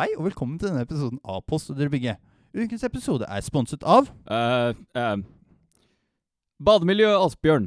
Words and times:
Hei 0.00 0.14
og 0.16 0.22
velkommen 0.24 0.56
til 0.56 0.70
denne 0.70 0.80
episoden 0.80 1.18
av 1.28 1.42
Postordrebygget. 1.44 2.16
Ukens 2.56 2.86
episode 2.86 3.26
er 3.28 3.42
sponset 3.44 3.82
av 3.84 4.06
uh, 4.08 4.70
uh, 4.96 5.18
bademiljø 6.56 7.10
Asbjørn. 7.18 7.66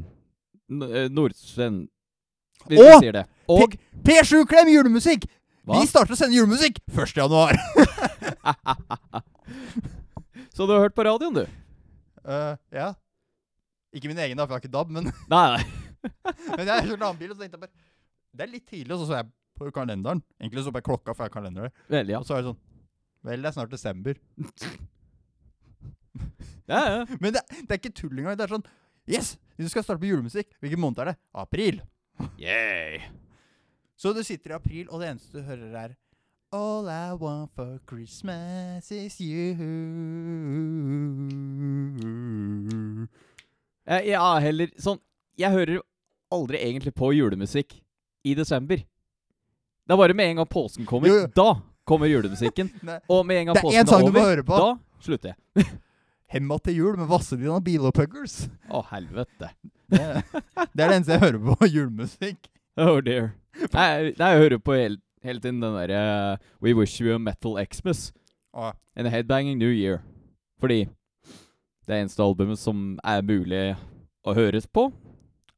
Eh, 0.66 1.06
Nordsven. 1.14 1.76
Hvis 2.66 2.80
Og- 2.82 2.88
vi 2.88 2.96
sier 3.04 3.14
det. 3.14 3.22
Og 3.46 3.76
P7 4.08 4.42
Klem 4.50 4.72
julemusikk! 4.72 5.28
Hva? 5.62 5.78
Vi 5.78 5.86
starter 5.86 6.16
å 6.16 6.18
sende 6.18 6.34
julemusikk 6.34 6.82
1. 6.90 7.14
januar. 7.20 7.54
Så 10.58 10.66
du 10.66 10.74
har 10.74 10.82
hørt 10.88 10.98
på 10.98 11.06
radioen, 11.06 11.38
du? 11.38 11.46
Uh, 12.26 12.58
ja. 12.74 12.90
Ikke 13.94 14.10
min 14.10 14.18
egen, 14.26 14.34
da, 14.34 14.48
for 14.48 14.56
jeg 14.56 14.64
har 14.64 14.66
ikke 14.66 14.74
DAB, 14.74 14.90
men, 14.90 15.12
Nei, 15.30 15.46
nei. 15.54 15.62
men 16.58 16.66
jeg 16.66 16.90
kjørte 16.90 16.98
annen 16.98 17.22
bil, 17.22 17.30
og 17.30 17.38
så 17.38 17.46
tenkte 17.46 17.60
jeg 17.60 17.66
bare 17.68 17.74
Det 18.34 18.48
er 18.48 18.54
litt 18.58 18.66
tidlig, 18.66 18.90
og 18.90 19.04
så 19.04 19.12
så 19.12 19.20
jeg 19.22 19.30
på 19.58 19.70
kalenderen. 19.74 20.22
Egentlig 20.40 20.64
så 20.66 20.72
på 20.74 20.82
klokka, 20.84 21.14
for 21.14 21.24
jeg 21.24 21.32
har 21.32 21.36
kalender. 21.38 21.72
Vel, 21.92 22.10
ja. 22.12 22.20
Og 22.20 22.26
så 22.28 22.36
er 22.36 22.42
det 22.44 22.52
sånn 22.52 22.62
Vel, 23.24 23.40
det 23.40 23.48
er 23.48 23.56
snart 23.56 23.72
desember. 23.72 24.20
Ja, 26.64 26.78
ja. 26.88 27.00
Men 27.20 27.34
det, 27.34 27.42
det 27.66 27.74
er 27.74 27.80
ikke 27.80 27.90
tull 27.92 28.14
engang. 28.16 28.36
Det 28.38 28.46
er 28.46 28.52
sånn 28.54 28.62
Yes! 29.10 29.34
Du 29.58 29.66
skal 29.68 29.84
starte 29.84 30.00
på 30.00 30.08
julemusikk. 30.08 30.54
Hvilken 30.62 30.80
måned 30.80 31.02
er 31.02 31.10
det? 31.10 31.14
April. 31.36 31.82
Yay. 32.40 33.02
Så 34.00 34.14
du 34.16 34.22
sitter 34.24 34.54
i 34.54 34.56
april, 34.56 34.86
og 34.88 35.02
det 35.02 35.10
eneste 35.10 35.38
du 35.38 35.44
hører, 35.44 35.74
er 35.82 35.92
All 36.54 36.86
I 36.88 37.12
want 37.18 37.50
for 37.56 37.80
Christmas 37.90 38.90
is 38.94 39.18
you. 39.20 39.54
Eh, 43.84 44.06
ja, 44.12 44.22
heller 44.40 44.70
sånn 44.80 45.00
Jeg 45.36 45.50
hører 45.52 45.80
aldri 46.32 46.60
egentlig 46.62 46.94
på 46.94 47.10
julemusikk 47.14 47.74
i 48.24 48.34
desember. 48.38 48.80
Det 49.84 49.92
er 49.92 50.00
bare 50.00 50.16
med 50.16 50.30
en 50.30 50.36
gang 50.40 50.48
påsken 50.48 50.86
kommer, 50.88 51.08
Jo, 51.08 51.14
jo. 51.20 51.26
da 51.36 51.48
kommer 51.84 52.08
julemusikken. 52.08 52.70
Og 53.12 53.26
med 53.26 53.42
en 53.42 53.50
gang 53.50 53.60
påsken 53.60 53.88
er 53.88 54.06
over, 54.08 54.42
da 54.48 54.68
slutter 55.04 55.34
jeg. 55.34 55.66
Hemma 56.34 56.56
til 56.64 56.78
jul 56.80 56.96
med 56.98 57.06
Vazelina 57.10 57.58
Bilopuggers. 57.62 58.46
Å, 58.72 58.80
helvete. 58.90 59.50
Det, 59.92 60.00
det 60.72 60.82
er 60.82 60.88
det 60.88 60.88
eneste 60.88 61.12
jeg 61.14 61.22
hører 61.22 61.42
på 61.44 61.68
julemusikk. 61.68 62.48
Oh 62.80 62.96
dear. 63.04 63.34
Nei, 63.70 64.14
nei, 64.16 64.30
jeg 64.32 64.40
hører 64.40 64.62
på 64.64 64.74
hele, 64.74 64.98
hele 65.22 65.38
tiden 65.44 65.60
den 65.62 65.76
derre 65.76 66.38
We 66.64 66.72
wish 66.74 66.96
you 67.00 67.14
a 67.14 67.20
metal 67.22 67.60
Xmas 67.62 68.08
ah. 68.52 68.72
and 68.96 69.06
a 69.06 69.12
headbanging 69.12 69.60
new 69.60 69.70
year. 69.70 70.00
Fordi 70.58 70.88
det 71.84 71.92
er 71.92 72.00
eneste 72.00 72.24
albumet 72.24 72.58
som 72.58 72.96
er 73.04 73.20
mulig 73.22 73.76
å 74.24 74.34
høres 74.34 74.66
på. 74.66 74.88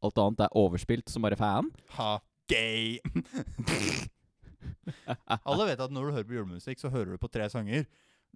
Alt 0.05 0.19
annet 0.19 0.45
er 0.49 0.59
overspilt 0.59 1.09
som 1.09 1.25
bare 1.25 1.39
fan. 1.39 1.71
ha, 1.97 2.19
gay. 2.51 2.99
Alle 5.49 5.69
vet 5.71 5.81
at 5.81 5.95
når 5.95 6.09
du 6.09 6.17
hører 6.17 6.29
på 6.29 6.37
julemusikk, 6.37 6.81
så 6.83 6.91
hører 6.93 7.15
du 7.15 7.23
på 7.23 7.31
tre 7.33 7.49
sanger. 7.53 7.87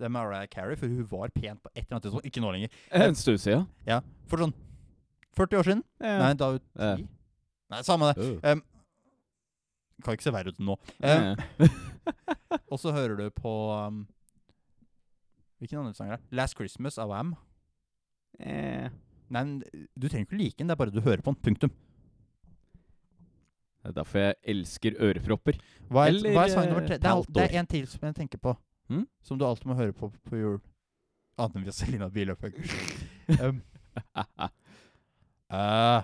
Det 0.01 0.09
er 0.09 0.13
Mariah 0.13 0.49
Carey, 0.49 0.77
for 0.81 0.89
hun 0.89 1.07
var 1.11 1.33
pent 1.35 1.63
på 1.63 1.71
et 1.75 1.83
eller 1.83 1.99
annet 1.99 2.07
tidspunkt. 2.09 2.27
Ikke 2.31 2.43
nå 2.45 2.53
lenger. 2.55 2.77
En 2.97 3.17
stund 3.19 3.41
siden. 3.43 3.67
Ja, 3.89 4.01
For 4.31 4.41
sånn 4.41 4.55
40 5.37 5.61
år 5.61 5.69
siden. 5.69 5.83
Nei, 6.01 6.33
da 6.35 6.53
var 6.53 6.59
hun 6.59 6.87
Ja. 6.87 6.95
10. 6.97 7.09
Nei, 7.71 7.83
samme 7.87 8.09
det. 8.11 8.25
Uh. 8.25 8.53
Um, 8.53 8.63
kan 10.03 10.17
ikke 10.17 10.27
se 10.27 10.33
verre 10.35 10.51
ut 10.51 10.59
enn 10.59 10.71
nå. 10.71 10.77
Um, 11.05 11.69
og 12.73 12.81
så 12.83 12.95
hører 12.97 13.21
du 13.21 13.29
på 13.37 13.53
um, 13.77 14.07
Hvilken 15.61 15.83
andre 15.83 15.95
sanger 15.95 16.17
er 16.17 16.23
det? 16.23 16.37
Last 16.41 16.57
Christmas 16.57 16.97
av 16.99 17.13
Am. 17.13 17.35
Eh. 18.41 18.89
Nei, 19.31 19.43
men 19.45 19.59
du 19.95 20.09
trenger 20.09 20.25
ikke 20.25 20.39
like 20.41 20.59
den, 20.59 20.71
det 20.71 20.75
er 20.75 20.81
bare 20.81 20.95
du 20.95 21.03
hører 21.05 21.21
på 21.23 21.35
den. 21.35 21.43
Punktum. 21.45 21.73
Det 23.81 23.89
er 23.89 23.97
derfor 23.97 24.21
jeg 24.21 24.35
elsker 24.53 24.97
ørepropper. 25.01 25.57
Hva 25.89 26.05
er, 26.07 26.13
Eller, 26.13 26.35
hva 26.37 26.43
er 26.45 26.53
sang 26.53 26.69
nummer 26.69 26.83
eh, 26.85 26.89
tre? 26.91 26.99
Det 27.01 27.09
er, 27.09 27.15
al- 27.17 27.25
det 27.33 27.45
er 27.47 27.55
en 27.63 27.69
til 27.71 27.87
som 27.89 28.05
jeg 28.11 28.17
tenker 28.19 28.39
på. 28.45 28.53
Hmm? 28.93 29.07
Som 29.25 29.39
du 29.41 29.47
alltid 29.47 29.71
må 29.71 29.77
høre 29.79 29.95
på 29.97 30.11
på 30.29 30.37
jul. 30.41 30.59
Annet 31.41 31.57
enn 31.57 31.65
Vazelina 31.71 32.09
Bilopphøggers. 32.13 32.75
um, 33.47 33.63
uh, 35.55 36.03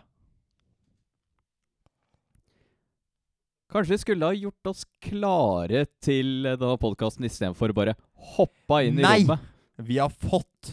Kanskje 3.73 3.93
vi 3.93 3.99
skulle 3.99 4.29
ha 4.31 4.37
gjort 4.39 4.71
oss 4.71 4.85
klare 5.03 5.85
til 6.05 6.47
eh, 6.47 6.57
denne 6.57 6.79
podkasten 6.81 7.27
istedenfor 7.27 7.75
bare 7.77 7.97
hoppa 8.37 8.79
inn 8.87 9.01
Nei! 9.03 9.19
i 9.21 9.25
rommet. 9.27 9.43
vi 9.85 9.99
har 9.99 10.13
fått 10.15 10.71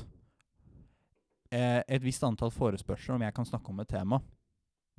eh, 1.51 1.81
et 1.83 2.03
visst 2.05 2.23
antall 2.23 2.53
forespørsler 2.53 3.17
om 3.17 3.25
jeg 3.25 3.35
kan 3.35 3.49
snakke 3.49 3.73
om 3.73 3.81
et 3.83 3.89
tema. 3.91 4.22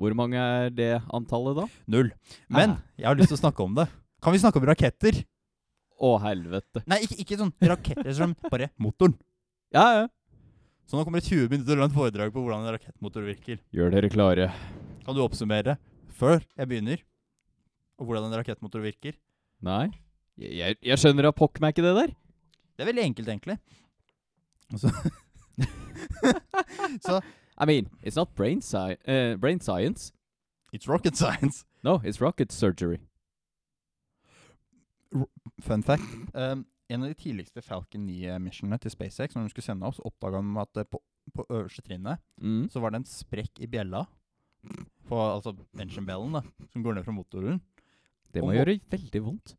Hvor 0.00 0.14
mange 0.18 0.40
er 0.40 0.72
det 0.74 0.90
antallet, 1.14 1.54
da? 1.60 1.68
Null. 1.86 2.10
Men 2.50 2.74
Ah. 2.74 2.80
jeg 2.98 3.06
har 3.06 3.14
lyst 3.18 3.30
til 3.30 3.38
å 3.38 3.44
snakke 3.44 3.62
om 3.62 3.76
det. 3.78 3.86
Kan 4.22 4.34
vi 4.34 4.40
snakke 4.42 4.58
om 4.58 4.66
raketter? 4.66 5.20
Å, 6.02 6.10
helvete. 6.24 6.82
Nei, 6.90 6.98
ikke, 7.06 7.18
ikke 7.22 7.38
sånn 7.38 7.52
raketter 7.62 8.14
som 8.16 8.34
bare 8.50 8.72
motoren. 8.82 9.14
Ja, 9.72 9.84
ja. 10.02 10.06
Så 10.90 10.98
nå 10.98 11.04
kommer 11.06 11.22
det 11.22 11.30
20 11.30 11.46
minutter 11.48 11.78
langt 11.80 11.94
foredrag 11.94 12.32
på 12.34 12.42
hvordan 12.42 12.66
en 12.66 12.74
rakettmotor 12.74 13.24
virker. 13.24 13.60
Gjør 13.72 13.94
dere 13.94 14.10
klare. 14.12 14.48
Kan 15.06 15.14
du 15.16 15.22
oppsummere 15.24 15.78
før 16.18 16.42
jeg 16.42 16.68
begynner, 16.68 17.00
og 17.98 18.08
hvordan 18.08 18.26
en 18.28 18.36
rakettmotor 18.40 18.82
virker? 18.84 19.14
Nei? 19.64 19.86
Jeg, 20.36 20.76
jeg, 20.82 20.98
skjønner 20.98 21.28
da 21.28 21.32
pokker 21.32 21.62
meg 21.62 21.72
ikke 21.72 21.86
det 21.86 21.94
der. 22.00 22.12
Det 22.74 22.82
er 22.84 22.90
veldig 22.90 23.06
enkelt, 23.06 23.30
egentlig. 23.30 23.56
Så 24.74 24.90
Så 27.04 27.20
I 27.56 27.64
mean, 27.66 27.88
it's 28.02 28.16
not 28.16 28.34
brain, 28.34 28.60
sci 28.60 28.96
uh, 29.06 29.36
brain 29.36 29.60
science. 29.60 30.12
It's 30.72 30.88
rocket 30.88 31.16
science. 31.22 31.64
No, 31.84 32.00
it's 32.04 32.20
rocket 32.20 32.50
surgery. 32.52 32.98
Fun 35.60 35.82
fact. 35.82 36.02
Um, 36.34 36.66
en 36.88 37.02
av 37.02 37.08
de 37.08 37.14
tidligste 37.14 37.62
Falcon 37.62 38.06
9-missionene 38.08 38.78
til 38.82 38.90
SpaceX, 38.92 39.34
når 39.36 39.46
de 39.46 39.52
skulle 39.54 39.64
sende 39.68 39.86
så 39.96 40.02
oppdaga 40.04 40.40
de 40.42 40.60
at 40.60 40.88
på, 40.90 41.00
på 41.34 41.46
øverste 41.50 41.82
trinnet 41.86 42.18
Mm. 42.42 42.66
så 42.70 42.80
var 42.82 42.90
det 42.90 42.98
en 43.00 43.08
sprekk 43.08 43.60
i 43.62 43.66
bjella. 43.70 44.04
På 45.08 45.16
altså 45.20 45.54
engine 45.78 46.06
bellen, 46.08 46.32
da, 46.34 46.42
som 46.72 46.82
går 46.82 46.94
ned 46.98 47.04
fra 47.06 47.12
motoren. 47.12 47.60
Det 48.32 48.42
må 48.42 48.50
Og- 48.50 48.56
gjøre 48.58 48.80
veldig 48.90 49.22
vondt. 49.22 49.54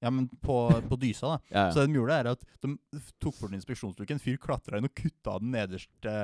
Ja, 0.00 0.08
men 0.10 0.28
på, 0.40 0.54
på 0.88 0.96
dysa, 0.96 1.26
da. 1.34 1.38
Ja, 1.52 1.64
Så 1.74 1.82
det 1.82 1.90
de 1.92 1.98
gjorde, 1.98 2.14
er 2.22 2.28
at 2.32 2.44
de 2.64 2.70
tok 2.94 3.10
tok 3.20 3.40
bort 3.42 3.52
inspeksjonsluken. 3.58 4.16
En 4.16 4.22
fyr 4.24 4.38
klatra 4.40 4.78
inn 4.80 4.86
og 4.88 4.94
kutta 4.96 5.34
den 5.42 5.50
nederste 5.52 6.14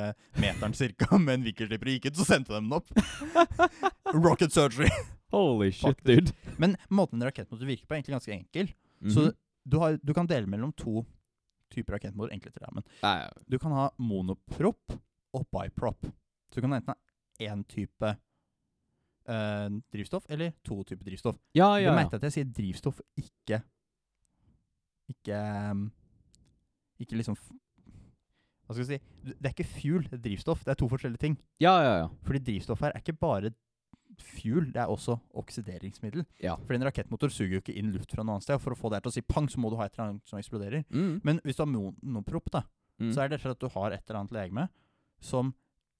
meteren 0.40 0.72
cirka 0.74 1.18
med 1.20 1.34
en 1.34 1.44
vikkelslipper 1.44 1.90
og 1.90 1.96
gikk 1.98 2.08
ut, 2.10 2.16
så 2.22 2.24
sendte 2.30 2.54
de 2.54 2.62
den 2.62 2.72
opp. 2.72 2.88
Rocket 4.14 4.52
surgery. 4.52 4.88
Holy 5.30 5.72
shit, 5.72 5.98
dude. 6.04 6.32
Men 6.56 6.76
måten 6.88 7.20
en 7.20 7.26
rakettmotor 7.28 7.66
virker 7.68 7.86
på, 7.86 7.94
er 7.94 8.00
egentlig 8.00 8.16
ganske 8.16 8.32
enkel. 8.36 8.72
Så 9.12 9.20
Mhm. 9.26 9.32
du, 9.68 9.78
har, 9.78 9.98
du 10.02 10.14
kan 10.14 10.26
dele 10.26 10.46
mellom 10.46 10.72
to 10.72 11.04
typer 11.74 11.92
rakettmotor. 11.98 12.32
Enkle 12.32 12.52
tre, 12.54 12.66
men 12.72 12.84
Ja, 13.02 13.26
ja. 13.26 13.30
du 13.48 13.58
kan 13.58 13.72
ha 13.72 13.90
monoprop 13.98 14.96
og 15.34 15.46
biprop. 15.52 16.00
Så 16.48 16.54
du 16.54 16.60
kan 16.62 16.72
enten 16.72 16.94
ha 16.94 17.44
én 17.44 17.64
type 17.68 18.16
eh, 19.28 19.68
drivstoff 19.92 20.26
eller 20.30 20.52
to 20.64 20.82
typer 20.84 21.04
drivstoff. 21.08 21.38
ja, 21.54 21.68
Du 21.76 21.82
ja, 21.84 21.90
Du 21.90 21.96
merket 21.96 22.14
at 22.20 22.22
jeg 22.30 22.32
sier 22.38 22.44
drivstoff, 22.56 23.00
ikke 23.18 23.62
Ikke 25.10 25.36
um, 25.70 25.84
Ikke 27.02 27.16
liksom 27.18 27.36
Hva 28.66 28.74
skal 28.74 28.82
jeg 28.82 28.88
si? 28.96 29.32
Det 29.36 29.46
er 29.46 29.52
ikke 29.54 29.68
fuel, 29.68 30.02
det 30.10 30.16
er 30.18 30.22
drivstoff. 30.24 30.64
Det 30.66 30.72
er 30.72 30.78
to 30.80 30.88
forskjellige 30.90 31.22
ting. 31.22 31.36
Ja, 31.62 31.76
ja, 31.84 31.92
ja. 32.00 32.06
Fordi 32.26 32.40
drivstoff 32.48 32.80
her 32.82 32.90
er 32.96 32.98
ikke 33.02 33.14
bare 33.14 33.52
fuel, 34.18 34.72
det 34.74 34.80
er 34.82 34.90
også 34.90 35.14
oksideringsmiddel. 35.38 36.24
Ja. 36.42 36.56
For 36.66 36.74
en 36.74 36.82
rakettmotor 36.88 37.30
suger 37.30 37.58
jo 37.58 37.60
ikke 37.60 37.74
inn 37.78 37.92
luft 37.94 38.10
fra 38.14 38.24
noe 38.24 38.34
annet 38.38 38.46
sted. 38.46 38.56
Og 38.58 38.62
for 38.64 38.74
å 38.74 38.78
få 38.80 38.90
det 38.90 38.96
her 38.98 39.04
til 39.06 39.12
å 39.12 39.16
si 39.18 39.22
pang, 39.28 39.46
så 39.52 39.60
må 39.62 39.70
du 39.70 39.76
ha 39.78 39.86
et 39.86 39.94
eller 39.94 40.08
annet 40.16 40.26
som 40.30 40.40
eksploderer. 40.40 40.82
Mm. 40.90 41.20
Men 41.22 41.38
hvis 41.44 41.58
du 41.58 41.62
har 41.62 41.70
monoprop, 41.70 42.50
da, 42.54 42.64
Mm. 42.96 43.10
så 43.12 43.20
er 43.22 43.28
det 43.28 43.36
rett 43.36 43.44
og 43.44 43.50
slett 43.50 43.58
at 43.58 43.60
du 43.60 43.74
har 43.78 43.92
et 43.92 44.02
eller 44.08 44.18
annet 44.22 44.32
legeme 44.32 44.62
som 45.20 45.50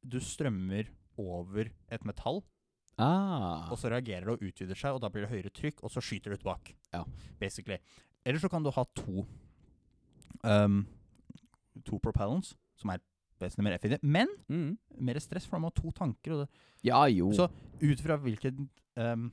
du 0.02 0.16
strømmer 0.18 0.86
over 1.20 1.68
et 1.92 2.04
metall, 2.08 2.40
Ah. 2.98 3.68
og 3.70 3.76
så 3.78 3.90
reagerer 3.92 4.24
det 4.24 4.28
og 4.36 4.42
utvider 4.42 4.74
seg, 4.78 4.94
og 4.96 5.00
da 5.02 5.08
blir 5.12 5.26
det 5.26 5.30
høyere 5.34 5.50
trykk, 5.52 5.82
og 5.84 5.90
så 5.92 6.00
skyter 6.00 6.32
det 6.32 6.38
tilbake. 6.40 6.74
Ja. 6.94 7.02
Basically. 7.38 7.76
Eller 8.24 8.38
så 8.40 8.48
kan 8.48 8.62
du 8.64 8.70
ha 8.72 8.84
to 8.96 9.26
um, 10.44 10.86
To 11.84 11.98
propellants, 12.00 12.54
som 12.80 12.90
er 12.90 13.02
vesentlig 13.38 13.64
mer 13.66 13.74
effektive, 13.76 13.98
men 14.02 14.28
Mm. 14.48 14.78
mer 14.98 15.18
stress, 15.20 15.44
for 15.46 15.58
de 15.58 15.64
har 15.64 15.70
to 15.76 15.90
tanker. 15.92 16.46
Ja, 16.82 17.04
jo. 17.06 17.30
Så 17.32 17.50
ut 17.82 18.00
fra 18.00 18.16
hvilken 18.16 18.68
um, 18.96 19.30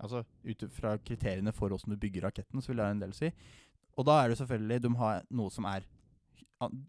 Altså 0.00 0.24
ut 0.44 0.62
fra 0.72 0.96
kriteriene 0.96 1.52
for 1.52 1.68
åssen 1.70 1.90
du 1.92 1.96
bygger 1.96 2.22
raketten, 2.22 2.60
så 2.62 2.68
vil 2.72 2.78
jeg 2.78 2.90
en 2.90 3.00
del 3.00 3.12
si. 3.12 3.30
Og 3.98 4.06
da 4.06 4.24
er 4.24 4.28
det 4.28 4.38
selvfølgelig 4.38 4.82
De 4.82 4.94
har 4.96 5.22
noe 5.30 5.50
som 5.50 5.64
er 5.66 5.82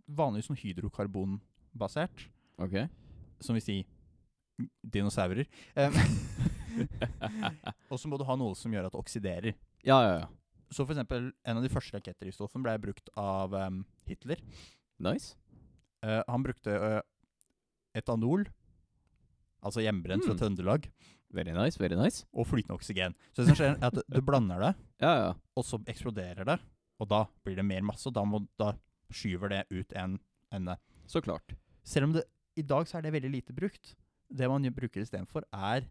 vanligvis 0.07 0.47
sånn 0.47 0.57
hydrokarbonbasert, 0.57 2.27
Ok. 2.57 2.89
som 3.41 3.53
vil 3.55 3.61
si 3.61 3.85
dinosaurer. 4.83 5.47
Um, 5.75 5.97
og 7.91 7.99
så 7.99 8.09
må 8.11 8.19
du 8.19 8.25
ha 8.27 8.35
noe 8.39 8.55
som 8.57 8.73
gjør 8.73 8.87
at 8.89 8.95
det 8.95 9.01
oksiderer. 9.01 9.57
Ja, 9.85 9.97
ja, 10.05 10.13
ja. 10.23 10.27
Så 10.71 10.85
for 10.85 10.95
eksempel, 10.95 11.31
en 11.43 11.59
av 11.59 11.65
de 11.65 11.71
første 11.71 11.97
rakettdrivstoffene 11.97 12.63
ble 12.63 12.77
brukt 12.85 13.09
av 13.19 13.51
um, 13.57 13.81
Hitler. 14.07 14.39
Nice. 15.03 15.33
Uh, 16.05 16.21
han 16.29 16.45
brukte 16.45 16.71
uh, 16.79 16.99
etanol, 17.97 18.45
altså 19.61 19.83
hjemmebrent 19.83 20.23
fra 20.25 20.37
Mm. 20.37 20.39
Trøndelag, 20.39 20.87
Very 21.31 21.51
nice, 21.55 21.79
very 21.79 21.95
nice. 21.95 22.25
og 22.35 22.47
flytende 22.47 22.75
oksygen. 22.75 23.13
Så 23.31 23.43
det 23.43 23.51
som 23.51 23.57
skjer, 23.59 23.75
er 23.77 23.87
at 23.87 23.99
du 24.07 24.21
blander 24.25 24.59
det, 24.59 24.71
Ja, 25.03 25.11
ja. 25.15 25.29
og 25.55 25.63
så 25.67 25.79
eksploderer 25.87 26.43
det. 26.47 26.57
Og 26.99 27.07
da 27.09 27.25
blir 27.45 27.55
det 27.55 27.65
mer 27.65 27.81
masse, 27.87 28.05
og 28.09 28.13
da, 28.15 28.23
må, 28.27 28.41
da 28.59 28.73
skyver 29.11 29.49
det 29.49 29.61
ut 29.71 29.93
en 29.97 30.19
ende. 30.53 30.75
Så 31.07 31.21
klart. 31.23 31.55
Selv 31.87 32.09
om 32.09 32.13
det 32.17 32.25
i 32.59 32.63
dag 32.67 32.87
så 32.87 32.97
er 32.99 33.05
det 33.07 33.13
veldig 33.15 33.31
lite 33.31 33.55
brukt. 33.55 33.95
Det 34.31 34.47
man 34.49 34.63
bruker 34.73 35.01
istedenfor, 35.03 35.43
er 35.53 35.85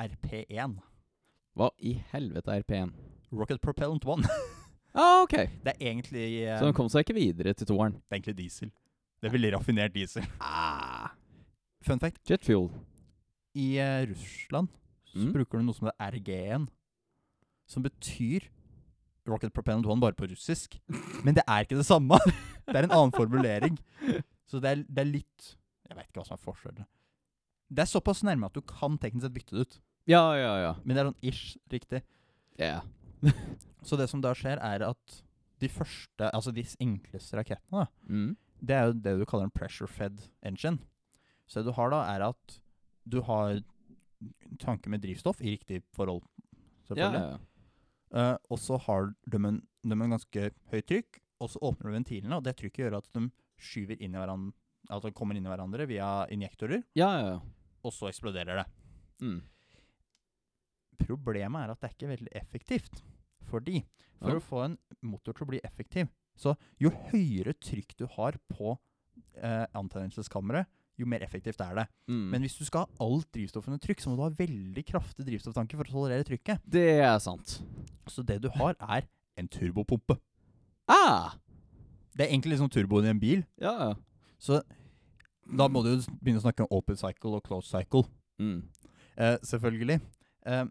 RP1. 0.00 0.78
Hva 1.56 1.70
i 1.78 1.92
helvete 2.12 2.50
er 2.54 2.62
RP1? 2.64 2.92
Rocket 3.32 3.60
Propellant 3.62 4.04
1. 4.04 4.26
Ah, 4.92 5.20
ok. 5.22 5.36
Det 5.62 5.70
er 5.70 5.76
egentlig, 5.86 6.24
um, 6.50 6.56
Så 6.58 6.64
den 6.66 6.74
kom 6.74 6.88
seg 6.90 7.04
ikke 7.04 7.14
videre 7.14 7.52
til 7.54 7.68
toeren. 7.68 7.92
det 7.92 8.10
er 8.10 8.16
egentlig 8.16 8.36
diesel. 8.40 8.72
Det 9.22 9.28
er 9.28 9.34
veldig 9.36 9.52
raffinert 9.54 9.92
diesel. 9.94 10.24
Ah. 10.42 11.12
Fun 11.86 12.00
fact, 12.02 12.18
Jet 12.26 12.42
fuel. 12.44 12.72
i 13.54 13.78
uh, 13.78 14.02
Russland 14.10 14.68
så 15.06 15.18
Mm. 15.18 15.32
bruker 15.34 15.58
du 15.58 15.64
noe 15.64 15.74
som 15.74 15.86
heter 15.88 16.18
RG1, 16.18 16.66
som 17.70 17.82
betyr 17.86 18.44
Rocket 19.30 19.52
Propellant 19.54 19.86
1 19.86 20.00
bare 20.02 20.14
på 20.18 20.26
russisk. 20.30 20.74
Men 21.24 21.34
det 21.38 21.42
er 21.46 21.62
ikke 21.68 21.78
det 21.78 21.86
samme. 21.86 22.18
det 22.66 22.74
er 22.76 22.84
en 22.88 22.90
annen 22.98 23.14
formulering. 23.14 23.78
Så 24.50 24.58
det 24.62 24.70
er, 24.70 24.82
det 24.90 24.98
er 25.04 25.10
litt 25.12 25.52
Jeg 25.88 25.96
vet 25.98 26.06
ikke 26.10 26.18
hva 26.22 26.26
som 26.26 26.34
er 26.38 26.42
forskjellen. 26.50 26.86
Det 27.70 27.84
er 27.84 27.90
såpass 27.90 28.22
nærme 28.26 28.48
at 28.50 28.56
du 28.56 28.62
kan 28.66 28.96
teknisk 28.98 29.22
sett 29.26 29.34
bytte 29.36 29.54
det 29.56 29.64
ut. 29.66 29.76
Ja, 30.10 30.24
ja, 30.34 30.54
ja. 30.58 30.70
Men 30.84 30.96
det 30.96 31.02
er 31.04 31.10
sånn 31.10 31.28
ish 31.30 31.56
riktig. 31.70 32.00
Ja. 32.58 32.80
Så 33.86 33.96
det 33.96 34.08
som 34.10 34.20
da 34.24 34.32
skjer, 34.36 34.58
er 34.60 34.82
at 34.88 35.20
de 35.60 35.68
første, 35.68 36.30
altså 36.32 36.52
de 36.56 36.64
enkleste 36.80 37.36
rakettene, 37.38 37.84
da, 37.84 37.86
Mm. 38.08 38.36
det 38.64 38.76
er 38.76 38.86
jo 38.90 38.92
det 39.04 39.12
du 39.20 39.24
kaller 39.28 39.46
en 39.48 39.54
pressure-fed 39.54 40.18
engine. 40.42 40.80
Så 41.46 41.60
det 41.60 41.70
du 41.70 41.76
har 41.76 41.90
da, 41.92 42.00
er 42.16 42.24
at 42.30 42.58
du 43.08 43.20
har 43.24 43.60
tanke 44.60 44.90
med 44.92 45.00
drivstoff 45.04 45.40
i 45.40 45.54
riktig 45.54 45.82
forhold, 45.96 46.22
selvfølgelig. 46.88 47.20
ja, 47.22 47.30
ja. 47.36 47.38
Eh, 48.10 48.36
og 48.50 48.58
så 48.58 48.76
har 48.88 49.12
de 49.30 49.36
en, 49.46 49.60
de 49.86 49.92
en 49.94 50.10
ganske 50.16 50.48
høyt 50.72 50.86
trykk, 50.90 51.20
og 51.40 51.48
så 51.52 51.60
åpner 51.62 51.88
du 51.92 51.94
ventilene, 51.94 52.36
og 52.36 52.44
det 52.44 52.56
trykket 52.58 52.82
gjør 52.84 52.98
at 52.98 53.08
de 53.14 53.28
skyver 53.60 54.00
inn 54.02 54.16
i 54.16 54.18
hverandre, 54.20 54.52
altså 54.90 55.12
kommer 55.14 55.36
inn 55.38 55.46
i 55.46 55.52
hverandre 55.52 55.86
via 55.88 56.26
injektorer, 56.34 56.82
Ja, 56.98 57.12
ja, 57.20 57.26
ja. 57.36 57.40
Og 57.84 57.92
så 57.96 58.08
eksploderer 58.10 58.60
det. 58.62 58.66
Mm. 59.24 59.40
Problemet 61.00 61.64
er 61.64 61.72
at 61.72 61.80
det 61.80 61.88
er 61.90 61.94
ikke 61.96 62.10
veldig 62.12 62.32
effektivt. 62.40 63.02
Fordi 63.50 63.80
for 64.20 64.30
Ja. 64.30 64.36
å 64.36 64.42
få 64.44 64.64
en 64.66 64.78
motor 65.02 65.32
til 65.32 65.46
å 65.46 65.48
bli 65.50 65.60
effektiv, 65.64 66.08
så 66.36 66.56
jo 66.78 66.90
høyere 66.90 67.54
trykk 67.58 67.96
du 67.96 68.06
har 68.06 68.36
på 68.52 68.78
eh, 69.36 69.66
antennelseskammeret, 69.74 70.66
jo 70.98 71.06
mer 71.06 71.20
effektivt 71.24 71.60
er 71.60 71.74
det. 71.74 71.86
Mm. 72.08 72.30
Men 72.30 72.42
hvis 72.42 72.58
du 72.58 72.64
skal 72.64 72.84
ha 72.84 73.06
alt 73.06 73.26
drivstoffet 73.32 73.68
under 73.72 73.78
trykk, 73.80 74.00
så 74.00 74.10
må 74.10 74.16
du 74.16 74.22
ha 74.22 74.30
veldig 74.36 74.84
kraftig 74.84 75.24
drivstofftanke 75.26 75.76
for 75.78 75.84
å 75.88 75.92
tolerere 75.94 76.24
trykket. 76.28 76.60
Det 76.68 77.00
er 77.00 77.18
sant. 77.18 77.62
Så 78.06 78.22
det 78.26 78.40
du 78.42 78.50
har, 78.50 78.76
er 78.80 79.06
en 79.40 79.48
turbopumpe. 79.48 80.18
Ah! 80.88 81.32
Det 82.14 82.26
er 82.26 82.32
egentlig 82.34 82.56
liksom 82.58 82.68
turboen 82.70 83.06
i 83.06 83.12
en 83.14 83.20
bil. 83.22 83.44
Ja, 83.62 83.72
ja. 83.88 83.94
Så 84.38 84.60
da 85.56 85.66
må 85.68 85.82
du 85.84 85.90
jo 85.92 86.00
begynne 86.20 86.40
å 86.40 86.44
snakke 86.44 86.64
om 86.66 86.72
open 86.78 86.96
cycle 87.00 87.36
og 87.38 87.44
closed 87.46 87.70
cycle. 87.70 88.04
Mm. 88.40 88.62
Eh, 89.16 89.36
selvfølgelig. 89.46 90.00
Eh, 90.46 90.64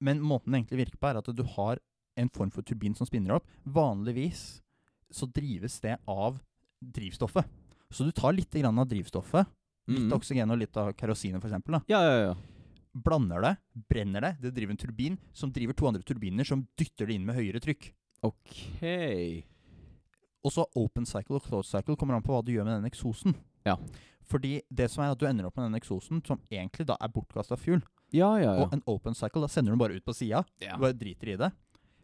men 0.00 0.20
måten 0.24 0.52
det 0.52 0.60
egentlig 0.62 0.84
virker 0.86 1.00
på, 1.00 1.10
er 1.10 1.20
at 1.20 1.30
du 1.36 1.42
har 1.56 1.80
en 2.20 2.28
form 2.32 2.50
for 2.52 2.62
turbin 2.66 2.94
som 2.96 3.08
spinner 3.08 3.36
opp. 3.38 3.46
Vanligvis 3.64 4.60
så 5.12 5.26
drives 5.32 5.78
det 5.80 5.96
av 6.08 6.38
drivstoffet. 6.80 7.44
Så 7.90 8.06
du 8.06 8.12
tar 8.14 8.32
litt 8.36 8.52
grann 8.54 8.78
av 8.78 8.88
drivstoffet, 8.88 9.46
litt 9.90 10.06
Mm. 10.06 10.12
oksygen 10.14 10.50
og 10.52 10.58
litt 10.60 10.76
av 10.76 10.92
kerosinet 10.94 11.42
f.eks. 11.42 11.84
Ja, 11.90 12.00
ja, 12.04 12.16
ja. 12.28 12.34
Blander 12.94 13.40
det, 13.42 13.56
brenner 13.88 14.20
det, 14.20 14.30
det 14.42 14.54
driver 14.54 14.70
en 14.74 14.76
turbin 14.82 15.18
som 15.32 15.50
driver 15.52 15.74
to 15.74 15.86
andre 15.86 16.02
turbiner 16.02 16.44
som 16.46 16.66
dytter 16.78 17.06
det 17.06 17.14
inn 17.16 17.26
med 17.26 17.36
høyere 17.36 17.60
trykk. 17.62 17.92
Ok. 18.22 19.44
Og 20.44 20.52
så 20.54 20.64
open 20.78 21.06
cycle 21.06 21.36
og 21.36 21.44
closed 21.44 21.70
cycle 21.70 21.96
kommer 21.96 22.16
an 22.16 22.22
på 22.24 22.32
hva 22.34 22.42
du 22.44 22.52
gjør 22.52 22.64
med 22.66 22.78
den 22.80 22.90
eksosen. 22.90 23.34
Ja. 23.66 23.76
Fordi 24.30 24.60
det 24.70 24.88
som 24.90 25.02
er 25.04 25.10
at 25.12 25.18
du 25.18 25.26
ender 25.26 25.46
opp 25.48 25.56
med 25.58 25.66
den 25.72 25.80
eksosen 25.80 26.20
som 26.26 26.38
egentlig 26.50 26.86
da 26.86 26.96
er 27.00 27.08
bortkasta 27.08 27.56
fuel. 27.58 27.82
Ja, 28.12 28.36
ja, 28.38 28.54
ja. 28.56 28.64
Og 28.64 28.72
en 28.74 28.82
open 28.90 29.14
cycle, 29.14 29.40
da 29.42 29.48
sender 29.50 29.70
du 29.70 29.76
den 29.76 29.82
bare 29.82 29.96
ut 29.98 30.04
på 30.06 30.14
sida. 30.14 30.44
ja. 30.62 30.76
Du 30.76 30.82
bare 30.86 30.92
driter 30.98 31.28
i 31.34 31.36
det. 31.36 31.52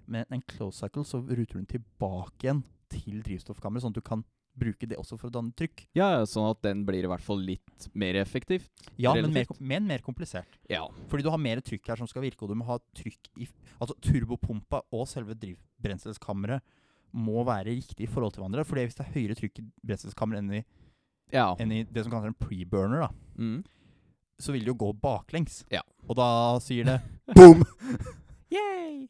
Men 0.07 0.25
en 0.31 0.43
close 0.43 0.79
cycle, 0.79 1.03
så 1.03 1.19
ruter 1.23 1.55
du 1.55 1.61
den 1.65 1.67
tilbake 1.67 2.45
igjen 2.47 2.65
til 2.91 3.23
drivstoffkammeret, 3.27 3.83
sånn 3.83 3.91
at 3.95 3.99
du 3.99 4.07
kan 4.07 4.23
bruke 4.57 4.87
det 4.89 4.97
også 4.97 5.19
for 5.19 5.29
å 5.29 5.33
danne 5.35 5.53
trykk. 5.53 5.83
Ja, 5.99 6.23
sånn 6.25 6.47
at 6.49 6.63
den 6.63 6.85
blir 6.87 7.05
i 7.05 7.11
hvert 7.11 7.21
fall 7.21 7.43
litt 7.45 7.89
mer 7.93 8.15
effektivt. 8.23 8.71
Ja, 8.97 9.13
men 9.15 9.33
mer, 9.35 9.47
men 9.61 9.87
mer 9.87 9.99
komplisert. 10.07 10.47
Ja. 10.71 10.87
Fordi 11.11 11.27
du 11.27 11.29
har 11.31 11.39
mer 11.43 11.61
trykk 11.61 11.91
her 11.91 11.97
som 12.01 12.07
skal 12.09 12.23
virke, 12.23 12.43
og 12.47 12.49
du 12.49 12.55
må 12.55 12.65
ha 12.71 12.79
trykk 12.97 13.29
i 13.43 13.49
Altså 13.79 13.93
turbopumpa 14.01 14.81
og 14.97 15.05
selve 15.11 15.35
drivbrenselskammeret 15.37 16.63
må 17.17 17.43
være 17.47 17.71
riktig 17.77 18.07
i 18.07 18.11
forhold 18.11 18.33
til 18.35 18.43
hverandre. 18.43 18.65
Fordi 18.65 18.87
hvis 18.87 18.97
det 18.99 19.07
er 19.07 19.13
høyere 19.15 19.37
trykk 19.39 19.61
i 19.61 19.65
brenselskammeret 19.87 20.39
enn, 20.43 20.55
i- 20.63 20.65
Ja. 21.33 21.55
enn 21.59 21.73
i 21.73 21.83
det 21.85 22.05
som 22.05 22.13
kalles 22.13 22.29
en 22.31 22.35
preburner, 22.39 23.01
da, 23.01 23.09
Mm. 23.37 23.65
så 24.39 24.53
vil 24.53 24.61
det 24.65 24.69
jo 24.69 24.75
gå 24.75 24.93
baklengs. 25.01 25.65
Ja. 25.71 25.83
Og 26.09 26.17
da 26.17 26.59
sier 26.61 26.85
det 26.85 27.01
boom! 27.37 27.65
Yay! 28.51 29.09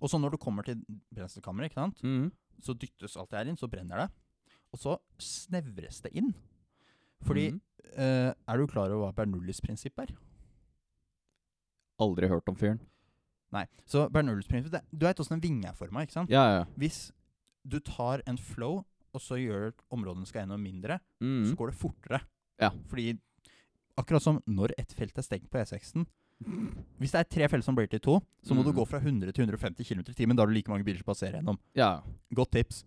Og 0.00 0.08
så 0.10 0.18
når 0.20 0.30
du 0.32 0.36
kommer 0.38 0.62
til 0.64 0.76
brenselkammeret, 1.14 1.70
ikke 1.70 1.80
sant, 1.80 2.02
mm. 2.02 2.30
så 2.62 2.74
dyttes 2.78 3.16
alt 3.16 3.30
det 3.30 3.38
her 3.38 3.48
inn, 3.50 3.56
så 3.56 3.68
brenner 3.68 3.96
det. 4.04 4.10
Og 4.72 4.78
så 4.82 4.96
snevres 5.18 6.02
det 6.02 6.12
inn. 6.16 6.34
Fordi 7.24 7.50
Mm. 7.52 7.60
eh, 7.96 8.32
Er 8.48 8.56
du 8.58 8.66
klar 8.66 8.90
over 8.92 9.06
hva 9.10 9.14
Bernoullis 9.14 9.60
prinsipp 9.60 9.98
er? 9.98 10.08
Aldri 11.98 12.28
hørt 12.28 12.48
om 12.48 12.56
fyren. 12.56 12.80
Nei. 13.54 13.64
Så 13.88 14.08
Bernoullis 14.12 14.48
prinsipp 14.50 14.72
det, 14.74 14.82
Du 14.92 15.06
veit 15.06 15.16
åssen 15.22 15.38
en 15.38 15.40
vinge 15.40 15.64
er 15.70 15.72
forma, 15.78 16.02
ikke 16.04 16.12
sant? 16.12 16.30
Ja, 16.30 16.42
ja. 16.58 16.64
Hvis 16.76 17.10
du 17.66 17.78
tar 17.80 18.20
en 18.26 18.36
flow, 18.38 18.84
og 19.16 19.22
så 19.24 19.38
gjør 19.40 19.72
områdene 19.96 20.28
skal 20.28 20.44
enda 20.46 20.58
mindre, 20.60 21.00
Mm. 21.22 21.46
så 21.50 21.56
går 21.56 21.72
det 21.72 21.78
fortere. 21.80 22.20
Ja. 22.60 22.70
Fordi 22.90 23.14
akkurat 23.98 24.22
som 24.22 24.42
når 24.46 24.72
et 24.78 24.92
felt 24.96 25.16
er 25.18 25.24
stengt 25.24 25.50
på 25.50 25.58
E6-en 25.62 26.06
Hvis 27.00 27.12
det 27.14 27.20
er 27.22 27.28
tre 27.32 27.46
felt 27.48 27.64
som 27.64 27.74
blir 27.74 27.88
til 27.88 27.98
to, 28.04 28.18
så 28.44 28.52
må 28.54 28.62
du 28.62 28.68
Mm. 28.70 28.76
gå 28.76 28.84
fra 28.86 28.98
100 29.00 29.32
til 29.32 29.46
150 29.46 29.84
km 29.88 30.00
i 30.10 30.12
timen. 30.12 30.36
Da 30.36 30.42
har 30.42 30.46
du 30.48 30.52
like 30.52 30.68
mange 30.68 30.84
biler 30.84 30.98
som 31.00 31.08
passerer 31.08 31.40
gjennom. 31.40 31.56
Ja. 31.74 32.02
Godt 32.34 32.50
tips. 32.52 32.84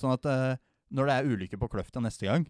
Sånn 0.00 0.14
at 0.16 0.24
uh, 0.24 0.56
når 0.90 1.06
det 1.06 1.14
er 1.14 1.28
ulykker 1.28 1.58
på 1.60 1.68
Kløfta 1.68 2.00
neste 2.02 2.24
gang 2.26 2.46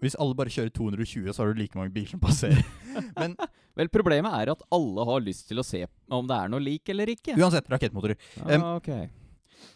Hvis 0.00 0.14
alle 0.18 0.34
bare 0.34 0.48
kjører 0.48 0.70
220, 0.72 1.28
så 1.34 1.42
har 1.42 1.52
du 1.52 1.58
like 1.60 1.74
mange 1.76 1.92
biler 1.92 2.08
som 2.08 2.20
passerer. 2.20 2.62
Men 3.18 3.34
Vel, 3.76 3.88
problemet 3.92 4.32
er 4.32 4.50
at 4.52 4.62
alle 4.72 5.04
har 5.04 5.20
lyst 5.20 5.48
til 5.48 5.58
å 5.58 5.64
se 5.64 5.84
om 6.10 6.26
det 6.26 6.36
er 6.36 6.48
noe 6.48 6.60
lik 6.60 6.88
eller 6.88 7.06
ikke. 7.06 7.36
uansett, 7.36 7.68
rakettmotorer. 7.68 8.16
Ah, 8.46 8.76
okay. 8.76 9.04
ok. 9.04 9.10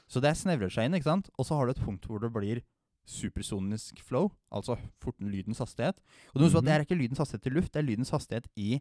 Så 0.09 0.21
det 0.21 0.37
snevrer 0.37 0.71
seg 0.73 0.85
inn, 0.89 0.95
ikke 0.99 1.11
sant? 1.11 1.31
Og 1.39 1.47
så 1.47 1.57
har 1.59 1.67
du 1.67 1.75
et 1.75 1.85
punkt 1.85 2.07
hvor 2.07 2.21
det 2.21 2.33
blir 2.33 2.63
supersonisk 3.07 3.99
flow, 4.01 4.31
altså 4.53 4.79
forten 5.03 5.29
lydens 5.29 5.59
hastighet. 5.61 5.99
Og 6.33 6.39
du 6.39 6.41
må 6.41 6.49
huske 6.49 6.59
at 6.59 6.65
det 6.65 6.73
Mhm. 6.73 6.81
er 6.81 6.85
ikke 6.87 7.01
lydens 7.03 7.19
hastighet 7.19 7.47
i 7.47 7.55
luft, 7.55 7.73
det 7.73 7.81
er 7.83 7.89
lydens 7.91 8.11
hastighet 8.11 8.47
i 8.57 8.81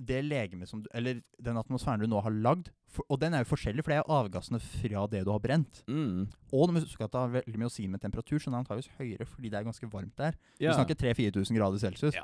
det 0.00 0.20
legemet 0.24 0.68
som 0.68 0.80
du 0.82 0.88
Eller 0.94 1.22
den 1.42 1.56
atmosfæren 1.56 1.98
du 2.00 2.06
nå 2.06 2.20
har 2.22 2.30
lagd. 2.30 2.68
For, 2.86 3.04
og 3.10 3.18
den 3.20 3.34
er 3.34 3.42
jo 3.42 3.50
forskjellig, 3.56 3.82
for 3.84 3.90
det 3.90 3.98
er 3.98 4.12
avgassene 4.14 4.60
fra 4.60 5.06
det 5.10 5.24
du 5.26 5.30
har 5.32 5.40
brent. 5.40 5.82
Mm. 5.88 6.28
Og 6.52 6.68
du 6.68 6.72
må 6.72 6.80
huske 6.84 7.02
at 7.04 7.10
det 7.10 7.18
har 7.20 7.28
veldig 7.42 7.58
mye 7.58 7.66
å 7.66 7.70
si 7.74 7.86
med 7.88 8.00
temperatur, 8.00 8.38
så 8.38 8.44
den 8.46 8.54
er 8.54 8.62
antakeligvis 8.64 8.92
høyere 8.98 9.26
fordi 9.26 9.50
det 9.50 9.58
er 9.58 9.64
ganske 9.64 9.90
varmt 9.90 10.14
der. 10.16 10.34
Ja. 10.60 10.70
Vi 10.70 10.78
snakker 10.78 10.94
3000-4000 10.94 11.56
grader 11.58 11.78
celsius. 11.78 12.14
Ja. 12.14 12.22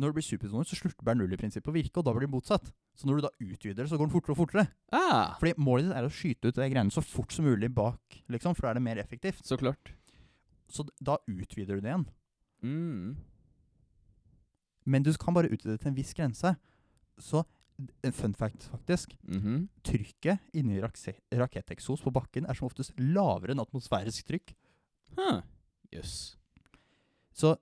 Når 0.00 0.10
det 0.14 0.16
blir 0.16 0.24
supersoner, 0.24 0.64
så 0.64 0.78
slutter 0.78 1.04
Bernoulli-prinsippet 1.04 1.68
å 1.68 1.74
virke, 1.76 2.00
og 2.00 2.06
da 2.06 2.12
blir 2.16 2.24
det 2.24 2.32
motsatt. 2.32 2.70
Så 2.96 3.04
når 3.08 3.20
du 3.20 3.24
da 3.26 3.30
utvider 3.44 3.82
det, 3.84 3.88
så 3.90 3.98
går 4.00 4.08
den 4.08 4.14
fortere 4.14 4.32
og 4.32 4.38
fortere. 4.40 4.64
Ah, 4.96 5.34
Fordi 5.40 5.52
målet 5.60 5.90
ditt 5.90 5.96
er 5.98 6.06
å 6.08 6.12
skyte 6.14 6.48
ut 6.48 6.56
de 6.56 6.68
greiene 6.72 6.94
så 6.94 7.02
fort 7.04 7.34
som 7.36 7.44
mulig 7.44 7.68
bak, 7.76 8.00
liksom, 8.32 8.56
for 8.56 8.64
da 8.64 8.70
er 8.72 8.80
det 8.80 8.82
mer 8.86 8.96
effektivt. 9.02 9.44
så 9.44 9.58
klart. 9.60 9.92
Så 10.70 10.86
da 11.04 11.18
utvider 11.28 11.76
du 11.76 11.84
det 11.84 11.90
igjen. 11.92 12.06
Mm. 12.64 13.16
Men 14.86 15.02
du 15.04 15.12
kan 15.20 15.34
bare 15.36 15.50
utvide 15.52 15.76
det 15.76 15.82
til 15.84 15.90
en 15.92 15.96
viss 15.98 16.14
grense. 16.16 16.54
Så 17.20 17.44
en 18.04 18.12
fun 18.16 18.34
fact, 18.36 18.68
faktisk. 18.72 19.14
Mhm. 19.28 19.68
Trykket 19.84 20.40
inni 20.54 20.80
rakse- 20.80 21.18
raketteksos 21.32 22.02
på 22.04 22.12
bakken 22.12 22.48
er 22.48 22.54
som 22.54 22.68
oftest 22.68 22.92
lavere 22.98 23.52
enn 23.54 23.60
atmosfærisk 23.62 24.26
trykk. 24.28 24.54
Huh. 25.18 25.40
Yes. 25.92 26.36
Så 27.32 27.56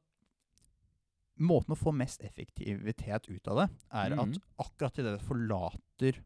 måten 1.39 1.75
å 1.75 1.79
få 1.79 1.93
mest 1.95 2.23
effektivitet 2.27 3.29
ut 3.31 3.49
av 3.49 3.57
det, 3.63 3.69
er 3.93 4.15
mm. 4.17 4.21
at 4.25 4.39
akkurat 4.67 4.99
idet 4.99 5.15
det 5.19 5.27
forlater 5.27 6.19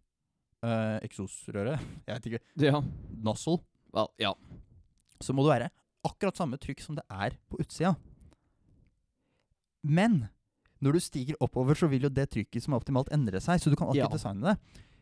uh, 0.65 0.99
eksosrøret, 1.05 1.81
jeg 2.07 2.15
vet 2.17 2.27
ikke, 2.33 2.43
Ja. 2.69 2.81
nozzle, 3.23 3.59
Well, 3.93 4.09
ja. 4.19 4.33
så 5.21 5.35
må 5.37 5.45
det 5.45 5.53
være 5.57 5.71
akkurat 6.09 6.37
samme 6.37 6.57
trykk 6.59 6.81
som 6.83 6.97
det 6.97 7.05
er 7.13 7.37
på 7.51 7.61
utsida. 7.63 7.95
Men 9.83 10.29
når 10.83 10.97
du 10.97 11.01
stiger 11.05 11.37
oppover, 11.43 11.79
så 11.79 11.87
vil 11.91 12.07
jo 12.09 12.11
det 12.11 12.29
trykket 12.33 12.65
som 12.65 12.75
er 12.75 12.81
optimalt, 12.83 13.11
endre 13.15 13.39
seg. 13.43 13.61
Så 13.63 13.71
du 13.71 13.77
kan 13.79 13.89
alltid 13.89 14.03
Ja. 14.03 14.09
designe 14.09 14.43
det. 14.43 14.57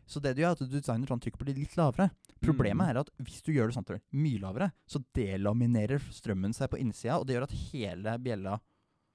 Så 0.07 0.19
det 0.21 0.35
du 0.35 0.41
gjør, 0.41 0.49
er 0.49 0.51
at 0.51 0.59
du 0.59 0.65
designer 0.67 1.07
sånn 1.07 1.21
trykk 1.21 1.37
blir 1.39 1.55
litt 1.55 1.75
lavere. 1.77 2.11
Problemet 2.41 2.85
Mm. 2.85 2.89
er 2.89 2.99
at 2.99 3.09
hvis 3.17 3.41
du 3.41 3.53
gjør 3.53 3.67
det 3.67 3.75
sånn 3.75 3.85
det 3.87 4.01
mye 4.11 4.39
lavere, 4.39 4.71
så 4.85 5.03
delaminerer 5.15 5.99
strømmen 6.11 6.53
seg 6.53 6.69
på 6.69 6.77
innsida, 6.79 7.17
og 7.19 7.25
det 7.27 7.35
gjør 7.35 7.43
at 7.43 7.71
hele 7.71 8.17
bjella 8.19 8.59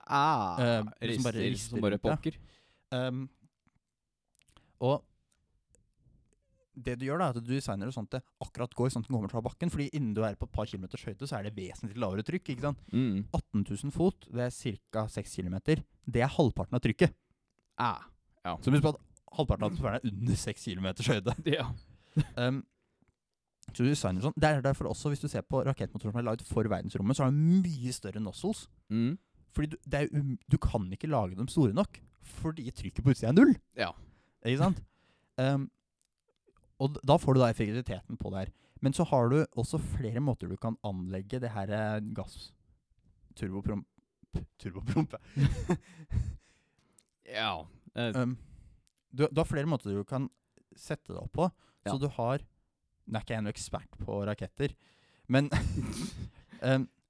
Ah, 0.06 0.56
uh, 0.60 0.92
rister 1.02 1.26
bare 1.26 1.44
rister 1.50 1.74
som 1.74 1.84
bare 1.84 1.98
pokker. 2.02 2.38
Um, 2.94 3.26
og 4.84 5.02
det 6.76 6.98
du 7.00 7.06
gjør, 7.06 7.20
da, 7.20 7.30
er 7.30 7.38
at 7.38 7.44
du 7.44 7.48
designer 7.48 7.88
det 7.88 7.94
sånn 7.96 8.06
at 8.10 8.18
det 8.18 8.22
akkurat 8.44 8.74
går 8.76 8.90
sånn 8.92 9.04
at 9.04 9.08
den 9.08 9.16
kommer 9.16 9.32
fra 9.32 9.42
bakken. 9.44 9.72
fordi 9.72 9.88
innen 9.96 10.12
du 10.16 10.22
er 10.26 10.36
på 10.36 10.48
et 10.48 10.52
par 10.52 10.68
kilometers 10.68 11.06
høyde, 11.08 11.28
så 11.28 11.38
er 11.38 11.48
det 11.48 11.56
vesentlig 11.56 11.96
lavere 12.02 12.24
trykk. 12.26 12.52
ikke 12.52 12.66
sant? 12.66 12.82
Mm. 12.92 13.24
18 13.32 13.64
000 13.64 13.94
fot, 13.94 14.28
det 14.28 14.46
er 14.46 14.78
ca. 14.92 15.06
6 15.16 15.36
km. 15.40 15.56
Det 16.04 16.22
er 16.22 16.32
halvparten 16.36 16.76
av 16.76 16.84
trykket. 16.84 17.16
Ah. 17.80 18.04
ja. 18.44 18.56
Så 18.60 18.72
husk 18.72 18.84
på 18.84 18.92
at 18.92 19.02
halvparten 19.38 19.64
av 19.64 19.72
atmosfæren 19.72 20.00
er 20.00 20.08
under 20.12 20.40
6 20.44 20.66
km 20.68 20.88
høyde. 21.08 21.36
Ja. 21.56 21.68
Um, 22.40 22.62
så 23.74 23.82
du 23.82 23.90
designer 23.90 24.24
sånn. 24.24 24.36
Det 24.38 24.48
er 24.48 24.62
derfor 24.64 24.92
også, 24.92 25.10
hvis 25.12 25.20
du 25.24 25.28
ser 25.28 25.44
på 25.44 25.60
rakettmotorer 25.66 26.14
som 26.14 26.20
er 26.20 26.28
laget 26.28 26.48
for 26.48 26.68
verdensrommet, 26.70 27.16
så 27.18 27.26
har 27.26 27.32
de 27.32 27.60
mye 27.64 27.92
større 27.92 28.22
nozzles. 28.22 28.66
Mm. 28.92 29.16
Fordi 29.54 29.72
du, 29.72 29.78
det 29.86 30.02
er, 30.02 30.12
um, 30.12 30.34
du 30.50 30.58
kan 30.60 30.86
ikke 30.92 31.10
lage 31.10 31.38
dem 31.38 31.48
store 31.48 31.76
nok, 31.76 32.00
fordi 32.40 32.66
trykket 32.74 33.04
på 33.04 33.14
utsida 33.14 33.30
er 33.30 33.36
null. 33.36 33.54
Ja. 33.78 33.90
Ikke 34.44 34.62
sant? 34.64 34.82
Um, 35.40 35.68
og 36.82 36.98
da 37.06 37.16
får 37.20 37.36
du 37.36 37.40
da 37.40 37.50
effektiviteten 37.52 38.18
på 38.20 38.32
det 38.32 38.46
her. 38.46 38.54
Men 38.84 38.92
så 38.92 39.06
har 39.08 39.30
du 39.32 39.38
også 39.56 39.80
flere 39.80 40.20
måter 40.20 40.50
du 40.50 40.56
kan 40.60 40.76
anlegge 40.84 41.40
det 41.40 41.54
her 41.54 41.72
eh, 41.72 42.00
gass... 42.16 42.50
Turbopromp... 43.36 43.86
Turboprompe. 44.60 45.20
Ja. 47.26 47.66
Um, 47.94 48.36
du, 49.10 49.26
du 49.26 49.40
har 49.40 49.48
flere 49.48 49.66
måter 49.66 49.90
du 49.90 50.04
kan 50.06 50.28
sette 50.76 51.10
det 51.12 51.18
opp 51.18 51.32
på. 51.34 51.48
Ja. 51.86 51.94
Så 51.94 51.98
du 51.98 52.06
har 52.18 52.44
Nå 53.06 53.18
er 53.18 53.22
ikke 53.22 53.36
jeg 53.36 53.42
noen 53.44 53.52
ekspert 53.52 53.98
på 54.02 54.16
raketter, 54.26 54.72
men 55.30 55.46
um, 56.58 56.88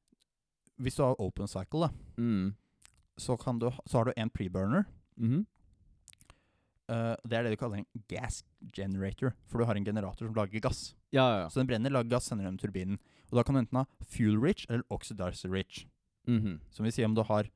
Hvis 0.83 0.99
du 0.99 1.03
har 1.05 1.21
open 1.23 1.49
cycle, 1.49 1.87
da, 1.87 1.91
mm. 2.21 2.55
så, 3.17 3.37
kan 3.41 3.59
du, 3.59 3.71
så 3.87 4.01
har 4.01 4.09
du 4.09 4.17
en 4.17 4.31
preburner. 4.31 4.89
Mhm. 5.17 5.45
Uh, 6.87 7.19
det 7.27 7.35
er 7.35 7.43
det 7.43 7.57
du 7.57 7.59
kaller 7.59 7.81
en 7.81 8.03
gas 8.07 8.45
generator. 8.77 9.33
For 9.51 9.59
du 9.59 9.67
har 9.67 9.75
en 9.75 9.87
generator 9.87 10.29
som 10.29 10.37
lager 10.37 10.63
gass. 10.63 10.93
Ja, 11.11 11.25
ja, 11.25 11.39
ja. 11.41 11.49
Så 11.51 11.59
den 11.59 11.67
brenner, 11.67 11.91
lager 11.91 12.13
gass, 12.13 12.29
sender 12.31 12.47
den 12.47 12.61
turbinen. 12.63 13.01
Og 13.27 13.41
da 13.41 13.43
kan 13.43 13.57
du 13.57 13.65
enten 13.65 13.81
ha 13.81 13.87
fuel 14.07 14.39
rich 14.39 14.69
eller 14.69 14.85
oxidizer 14.95 15.51
rich. 15.51 15.87
Mhm. 16.31 16.61
Som 16.71 16.87
vil 16.87 16.95
si 16.95 17.05
om 17.05 17.15
du 17.15 17.23
har 17.23 17.51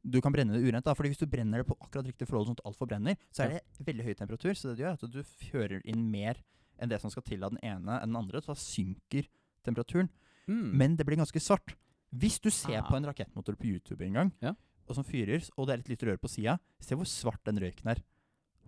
Du 0.00 0.16
kan 0.24 0.32
brenne 0.32 0.56
det 0.56 0.64
urent, 0.64 0.86
da. 0.86 0.94
Fordi 0.96 1.10
hvis 1.12 1.20
du 1.20 1.26
brenner 1.28 1.60
det 1.60 1.66
på 1.68 1.76
akkurat 1.76 2.06
riktig 2.08 2.24
forhold, 2.24 2.46
sånn 2.48 2.56
at 2.56 2.64
alt 2.64 2.78
forbrenner, 2.78 3.18
så 3.28 3.44
er 3.44 3.58
det 3.58 3.84
veldig 3.84 4.06
høy 4.06 4.14
temperatur. 4.16 4.54
Så 4.56 4.70
det 4.70 4.80
gjør, 4.80 4.94
er 4.96 5.04
at 5.04 5.12
du 5.12 5.20
fører 5.20 5.82
inn 5.84 6.06
mer 6.08 6.40
enn 6.80 6.88
det 6.88 7.02
som 7.02 7.12
skal 7.12 7.26
til 7.26 7.44
av 7.44 7.52
den 7.52 7.60
ene 7.60 7.98
enn 7.98 8.08
den 8.08 8.16
andre. 8.16 8.40
Så 8.40 8.54
da 8.54 8.56
synker 8.56 9.28
temperaturen. 9.60 10.08
Mm. 10.48 10.72
Men 10.72 10.96
det 10.96 11.04
blir 11.04 11.20
ganske 11.20 11.42
svart. 11.44 11.76
Hvis 12.16 12.40
du 12.40 12.50
ser 12.50 12.78
Ah. 12.82 12.88
på 12.90 12.96
en 12.96 13.04
rakettmotor 13.06 13.54
på 13.56 13.64
YouTube 13.66 14.02
en 14.04 14.12
gang, 14.12 14.32
Ja. 14.42 14.52
og 14.88 14.94
som 14.94 15.04
fyrer, 15.04 15.48
og 15.56 15.66
det 15.66 15.74
er 15.74 15.78
et 15.78 15.88
lite 15.88 16.06
rør 16.06 16.16
på 16.18 16.28
sida, 16.28 16.58
se 16.80 16.94
hvor 16.96 17.04
svart 17.06 17.40
den 17.46 17.58
røyken 17.58 17.86
er. 17.86 18.02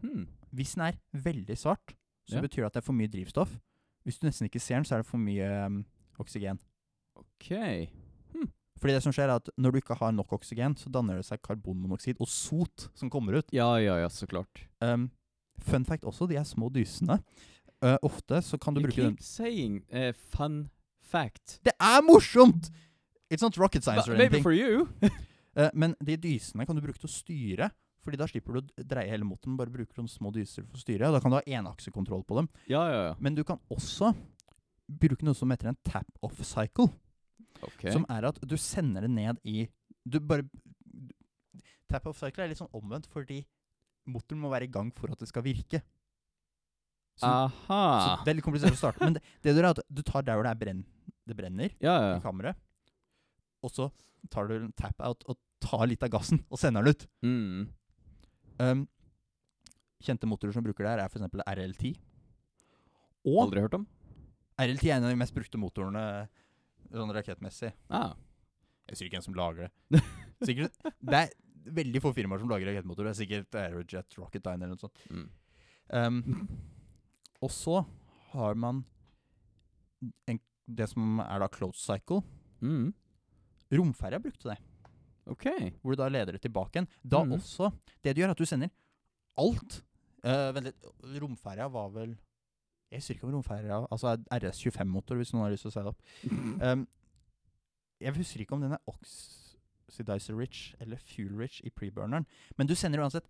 Hmm. 0.02 0.28
Hvis 0.54 0.74
den 0.74 0.82
er 0.82 0.98
veldig 1.14 1.56
svart, 1.58 1.94
så 2.28 2.36
Ja. 2.36 2.40
betyr 2.40 2.62
det 2.62 2.66
at 2.66 2.72
det 2.74 2.82
er 2.82 2.86
for 2.86 2.92
mye 2.92 3.08
drivstoff. 3.08 3.58
Hvis 4.04 4.18
du 4.18 4.26
nesten 4.26 4.44
ikke 4.48 4.60
ser 4.60 4.74
den, 4.76 4.84
så 4.84 4.94
er 4.94 4.98
det 5.02 5.06
for 5.06 5.18
mye 5.18 5.66
um, 5.66 5.84
oksygen. 6.18 6.58
OK. 7.16 7.88
Fordi 8.82 8.94
det 8.94 9.02
som 9.04 9.12
skjer 9.12 9.28
er 9.30 9.36
at 9.36 9.48
Når 9.56 9.70
du 9.70 9.76
ikke 9.78 9.94
har 9.94 10.10
nok 10.10 10.32
oksygen, 10.32 10.74
så 10.76 10.90
danner 10.90 11.14
det 11.20 11.24
seg 11.24 11.40
karbonmonoksid 11.40 12.16
og 12.20 12.26
sot 12.26 12.88
som 12.98 13.08
kommer 13.10 13.36
ut. 13.38 13.46
Ja, 13.52 13.76
ja, 13.78 13.96
ja, 13.96 14.08
så 14.08 14.26
klart. 14.26 14.64
Um, 14.80 15.10
fun 15.60 15.84
fact 15.84 16.02
også, 16.02 16.26
de 16.28 16.34
er 16.36 16.42
små 16.42 16.68
dysene. 16.72 17.20
Uh, 17.84 17.96
ofte 18.02 18.42
så 18.42 18.58
kan 18.58 18.74
du 18.74 18.80
You 18.80 18.86
bruke 18.88 18.96
dem 19.02 19.16
keep 19.16 19.22
saying 19.22 19.84
uh, 19.92 20.12
fun 20.12 20.70
fact. 21.00 21.60
Det 21.64 21.72
er 21.80 22.02
morsomt! 22.02 22.70
It's 23.32 23.44
not 23.44 23.56
rocket 23.56 23.84
science 23.86 24.04
But 24.04 24.14
or 24.14 24.18
maybe 24.20 24.42
for 24.44 24.52
you. 24.52 24.88
Uh, 25.56 25.70
men 25.80 25.94
de 26.04 26.18
dysene 26.20 26.66
kan 26.68 26.76
du 26.76 26.82
bruke 26.84 27.00
til 27.00 27.08
å 27.08 27.12
styre. 27.12 27.70
Fordi 28.02 28.18
da 28.18 28.26
slipper 28.26 28.56
du 28.56 28.58
å 28.60 28.84
dreie 28.90 29.08
hele 29.12 29.24
motoren, 29.24 29.54
bare 29.56 29.70
bruker 29.72 30.00
noen 30.00 30.10
små 30.10 30.32
dyser 30.34 30.64
for 30.66 30.74
å 30.76 30.82
styre. 30.82 31.06
Og 31.08 31.14
da 31.16 31.20
kan 31.22 31.32
du 31.32 31.38
ha 31.38 31.44
enaksekontroll 31.46 32.24
på 32.26 32.40
dem. 32.40 32.48
ja, 32.66 32.82
ja, 32.90 33.02
ja. 33.08 33.12
Men 33.22 33.36
du 33.38 33.44
kan 33.46 33.60
også 33.70 34.10
bruke 35.02 35.24
noe 35.24 35.38
som 35.38 35.52
heter 35.54 35.70
en 35.70 35.78
tap-off 35.86 36.42
cycle. 36.44 36.90
Okay. 37.62 37.92
Som 37.94 38.04
er 38.10 38.26
at 38.26 38.40
du 38.42 38.56
sender 38.58 39.04
det 39.06 39.10
ned 39.12 39.38
i 39.46 39.68
Du 40.02 40.16
bare 40.18 40.42
Tap-off 41.92 42.18
cycle 42.18 42.42
er 42.42 42.50
litt 42.50 42.58
sånn 42.58 42.72
omvendt, 42.74 43.06
fordi 43.12 43.42
motoren 44.10 44.40
må 44.42 44.50
være 44.50 44.66
i 44.66 44.72
gang 44.72 44.90
for 44.96 45.12
at 45.12 45.20
det 45.22 45.28
skal 45.30 45.44
virke. 45.46 45.82
Så, 47.20 47.28
så 47.68 48.16
det 48.24 48.32
er 48.32 48.38
litt 48.38 48.46
komplisert 48.46 48.74
å 48.74 48.80
starte. 48.80 49.04
Men 49.04 49.18
det, 49.18 49.22
det 49.44 49.52
du 49.52 49.60
gjør, 49.60 49.68
er 49.68 49.74
at 49.76 49.82
du 49.92 50.00
tar 50.08 50.24
der 50.26 50.40
hvor 50.40 50.48
det, 50.48 50.54
brenn, 50.58 50.80
det 51.28 51.36
brenner, 51.38 51.74
Ja, 51.84 51.94
i 52.00 52.08
ja. 52.14 52.20
kammeret, 52.24 52.56
og 53.62 53.72
så 53.72 53.88
tar 54.32 54.48
du 54.48 54.56
en 54.58 54.74
tap-out 54.78 55.24
og 55.30 55.38
tar 55.62 55.86
litt 55.90 56.02
av 56.04 56.12
gassen 56.14 56.42
og 56.48 56.60
sender 56.60 56.84
den 56.84 56.94
ut. 56.94 57.06
Mm. 57.26 57.62
Um, 58.62 58.84
kjente 60.02 60.28
motorer 60.28 60.54
som 60.54 60.64
bruker 60.66 60.86
det 60.86 60.94
her, 60.94 61.02
er 61.04 61.10
f.eks. 61.10 61.26
RL10. 61.46 61.94
Og 63.30 63.44
Aldri 63.46 63.62
hørt 63.62 63.78
om? 63.78 63.86
RL10 64.60 64.88
er 64.88 64.96
en 64.98 65.06
av 65.08 65.14
de 65.14 65.20
mest 65.20 65.34
brukte 65.34 65.60
motorene 65.60 66.04
sånn 66.92 67.14
rakettmessig. 67.14 67.72
Ah. 67.92 68.12
Jeg 68.86 68.96
husker 68.96 69.08
ikke 69.08 69.20
hvem 69.20 69.26
som 69.28 69.38
lager 69.38 69.68
det. 69.68 70.02
Sikkert, 70.48 70.78
det 71.00 71.20
er 71.22 71.34
veldig 71.78 72.02
få 72.02 72.12
firmaer 72.16 72.42
som 72.42 72.50
lager 72.50 72.68
rakettmotorer. 72.68 73.12
Det 73.12 73.14
er 73.14 73.20
sikkert 73.20 73.58
Aerojet, 73.60 74.16
Rocketdyne 74.18 74.66
eller 74.66 74.74
noe 74.74 74.82
sånt. 74.82 75.04
Mm. 75.14 75.28
Um, 75.92 76.48
og 77.42 77.52
så 77.54 77.82
har 78.32 78.58
man 78.58 78.82
en, 80.30 80.40
det 80.66 80.88
som 80.90 81.20
er 81.22 81.42
da 81.42 81.48
closed 81.52 81.82
cycle. 81.82 82.24
Mm. 82.62 82.90
Romferja 83.72 84.20
brukte 84.22 84.50
det, 84.50 84.58
OK. 85.32 85.46
hvor 85.80 85.94
du 85.94 86.00
da 86.02 86.08
leder 86.10 86.36
det 86.36 86.42
tilbake 86.44 86.76
igjen. 86.76 86.90
Da 87.02 87.22
mm. 87.24 87.36
også 87.38 87.70
Det 88.02 88.14
du 88.14 88.20
gjør, 88.20 88.32
er 88.32 88.36
at 88.36 88.42
du 88.42 88.48
sender 88.48 88.72
alt. 89.40 89.78
Uh, 90.22 90.50
vent 90.54 90.68
litt. 90.68 90.90
Romferja 91.22 91.66
var 91.72 91.88
vel 91.94 92.12
Jeg 92.92 93.00
husker 93.00 93.16
ikke 93.16 93.26
om 93.26 93.32
romferja 93.34 93.80
Altså 93.90 94.12
RS25-motor, 94.30 95.18
hvis 95.18 95.32
noen 95.32 95.48
har 95.48 95.54
lyst 95.54 95.64
til 95.66 95.72
å 95.72 95.74
se 95.74 95.82
det 95.82 95.92
opp. 95.94 96.04
Um, 96.62 96.84
jeg 98.04 98.14
husker 98.18 98.44
ikke 98.44 98.54
om 98.54 98.62
den 98.62 98.76
er 98.76 98.92
oxidizer 98.92 100.36
rich 100.38 100.76
eller 100.82 101.00
fuel 101.00 101.34
rich 101.40 101.62
i 101.64 101.72
preburneren. 101.72 102.26
Men 102.58 102.70
du 102.70 102.76
sender 102.78 103.02
uansett 103.02 103.26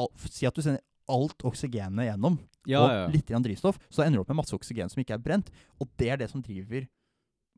al 0.00 0.10
Si 0.26 0.48
at 0.48 0.56
du 0.56 0.64
sender 0.64 0.82
alt 1.12 1.44
oksygenet 1.44 2.08
gjennom, 2.08 2.38
ja, 2.64 2.80
og 2.80 2.90
ja. 2.90 3.00
litt 3.12 3.28
grann 3.28 3.44
drivstoff, 3.44 3.76
så 3.92 4.06
ender 4.06 4.16
du 4.16 4.22
opp 4.22 4.30
med 4.32 4.38
masse 4.40 4.56
oksygen 4.56 4.88
som 4.88 5.02
ikke 5.02 5.18
er 5.18 5.22
brent. 5.22 5.50
Og 5.76 5.90
det 6.00 6.08
er 6.14 6.20
det 6.22 6.30
som 6.32 6.42
driver 6.42 6.86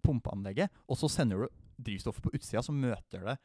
pumpeanlegget. 0.02 0.72
Og 0.90 0.98
så 0.98 1.10
sender 1.12 1.44
du 1.44 1.60
drivstoffet 1.78 2.24
på 2.24 2.34
utsida, 2.36 2.62
så 2.64 2.74
møter 2.74 3.24
det 3.26 3.36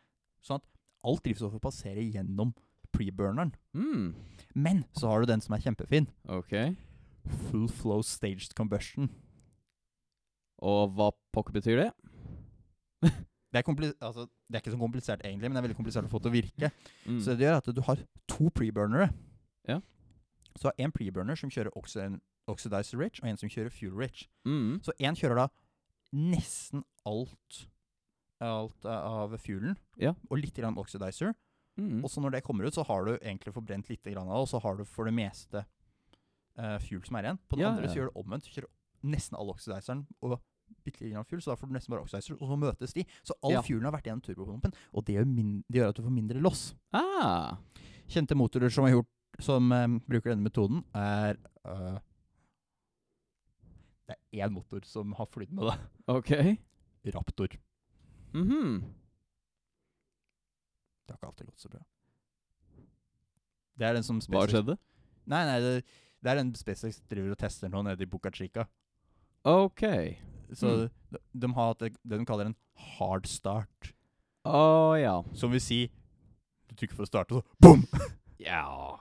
sånn 0.45 0.61
at 0.61 0.67
alt 1.07 1.23
drivstoffet 1.25 1.63
passerer 1.63 2.03
gjennom 2.03 2.53
preburneren. 2.91 3.53
Mm. 3.77 4.13
Men 4.53 4.83
så 4.97 5.11
har 5.11 5.21
du 5.21 5.31
den 5.31 5.43
som 5.43 5.55
er 5.55 5.63
kjempefin. 5.63 6.09
OK. 6.29 6.55
Full 7.49 7.67
flow 7.69 8.03
staged 8.05 8.55
combustion. 8.57 9.09
Og 10.61 10.93
hva 10.97 11.09
pokker 11.33 11.55
betyr 11.57 11.85
det? 11.85 11.91
Det 13.51 13.59
er, 13.59 13.93
altså, 13.99 14.29
det 14.47 14.55
er 14.55 14.61
ikke 14.61 14.71
så 14.71 14.77
komplisert 14.79 15.23
egentlig, 15.25 15.49
men 15.49 15.57
det 15.57 15.59
er 15.59 15.65
veldig 15.65 15.75
komplisert 15.75 16.05
å 16.07 16.11
få 16.11 16.21
til 16.23 16.31
å 16.31 16.35
virke. 16.37 16.69
Mm. 17.03 17.17
Så 17.19 17.33
det 17.35 17.43
gjør 17.43 17.57
at 17.59 17.65
du 17.75 17.81
har 17.83 18.03
to 18.31 18.47
preburnere. 18.55 19.09
Ja. 19.67 19.81
Så 20.55 20.63
du 20.63 20.67
har 20.69 20.85
en 20.85 20.93
preburner 20.95 21.35
som 21.35 21.51
kjører 21.51 21.75
oxygen, 21.75 22.21
oxidizer 22.47 23.01
rich, 23.01 23.19
og 23.19 23.27
en 23.27 23.41
som 23.41 23.51
kjører 23.51 23.73
fuel 23.75 23.97
rich. 23.99 24.29
mm. 24.47 24.79
Så 24.85 24.95
én 25.03 25.19
kjører 25.19 25.43
da 25.43 25.47
nesten 26.15 26.85
alt, 27.07 27.65
alt 28.47 28.85
eh, 28.85 29.07
av 29.21 29.35
fuelen, 29.37 29.77
Ja. 30.01 30.13
og 30.29 30.37
litt 30.41 30.55
grann 30.57 30.77
oxidizer. 30.77 31.33
Mm. 31.77 32.03
Og 32.03 32.09
så 32.11 32.21
når 32.21 32.31
det 32.35 32.43
kommer 32.43 32.65
ut, 32.67 32.73
så 32.75 32.83
har 32.85 33.05
du 33.05 33.13
egentlig 33.17 33.53
forbrent 33.53 33.87
litt 33.89 34.03
grann 34.03 34.27
av 34.27 34.35
det, 34.35 34.41
og 34.41 34.49
så 34.49 34.61
har 34.61 34.75
du 34.77 34.83
for 34.85 35.05
det 35.05 35.13
meste 35.15 35.63
uh, 36.59 36.77
fuel 36.83 37.03
som 37.07 37.15
er 37.15 37.23
igjen. 37.29 37.39
På 37.47 37.55
den 37.55 37.63
Ja, 37.63 37.69
andre 37.71 37.87
så 37.87 37.95
gjør 38.01 38.09
du 38.11 38.19
omvendt. 38.19 38.43
Du 38.45 38.51
kjører 38.51 38.67
nesten 39.03 39.37
all 39.39 39.49
oxidizeren 39.49 40.03
og 40.21 40.39
bitte 40.83 41.01
litt 41.03 41.13
grann 41.13 41.25
fuel, 41.25 41.41
så 41.41 41.51
da 41.53 41.55
får 41.55 41.67
du 41.71 41.73
nesten 41.77 41.93
bare 41.95 42.03
oxidizer, 42.03 42.35
og 42.41 42.47
så 42.51 42.57
møtes 42.59 42.93
de. 42.93 43.05
Så 43.23 43.33
all 43.41 43.51
Ja. 43.55 43.61
fuelen 43.61 43.85
har 43.87 43.95
vært 43.95 44.05
gjennom 44.09 44.21
turbopumpen, 44.25 44.73
og 44.93 45.05
det 45.05 45.15
gjør, 45.15 45.25
det 45.71 45.79
gjør 45.79 45.89
at 45.89 45.95
du 45.95 46.03
får 46.03 46.17
mindre 46.19 46.41
loss. 46.41 46.75
Ah. 46.93 47.57
Kjente 48.07 48.35
motorer 48.35 48.69
som 48.69 48.83
har 48.83 48.91
gjort 48.97 49.07
som 49.39 49.71
eh, 49.71 49.87
bruker 50.11 50.33
denne 50.35 50.43
metoden, 50.43 50.83
er 50.93 51.37
uh, 51.65 51.97
Det 54.07 54.17
er 54.17 54.45
én 54.45 54.51
motor 54.51 54.81
som 54.83 55.13
har 55.13 55.25
flydd 55.31 55.53
med 55.55 55.69
det. 55.71 55.77
OK. 56.11 56.31
Raptor. 57.15 57.47
Mhm. 58.33 58.81
Det 61.05 61.13
har 61.13 61.17
ikke 61.19 61.27
alltid 61.31 61.47
gått 61.51 61.59
så 61.59 61.69
bra. 61.71 61.81
Det 63.77 63.87
er 63.87 63.97
den 63.97 64.05
som 64.05 64.19
Hva 64.31 64.45
skjedde? 64.47 64.77
Nei, 65.31 65.41
nei, 65.47 65.57
det, 65.63 65.71
det 66.21 66.31
er 66.31 66.39
den 66.41 66.51
SpaceX 66.55 67.01
driver 67.11 67.33
og 67.35 67.39
tester 67.41 67.71
nå 67.71 67.81
nede 67.85 68.05
i 68.05 68.09
Buca 68.09 68.31
Chica. 68.33 68.67
OK. 69.43 69.83
Så 70.53 70.67
Mm. 70.67 70.89
de, 71.11 71.19
de 71.33 71.49
har 71.55 71.67
hatt 71.71 71.79
det, 71.79 71.93
de 72.03 72.25
kaller 72.25 72.45
en 72.51 72.55
hard 72.97 73.25
start. 73.27 73.93
Å 74.45 74.95
ja. 74.99 75.21
Som 75.37 75.51
vil 75.51 75.61
si 75.61 75.83
Du 76.67 76.75
trykker 76.75 76.95
for 76.95 77.03
å 77.03 77.09
starte, 77.09 77.35
og 77.35 77.43
så 77.43 77.61
boom! 77.61 77.83
Ja 78.41 78.97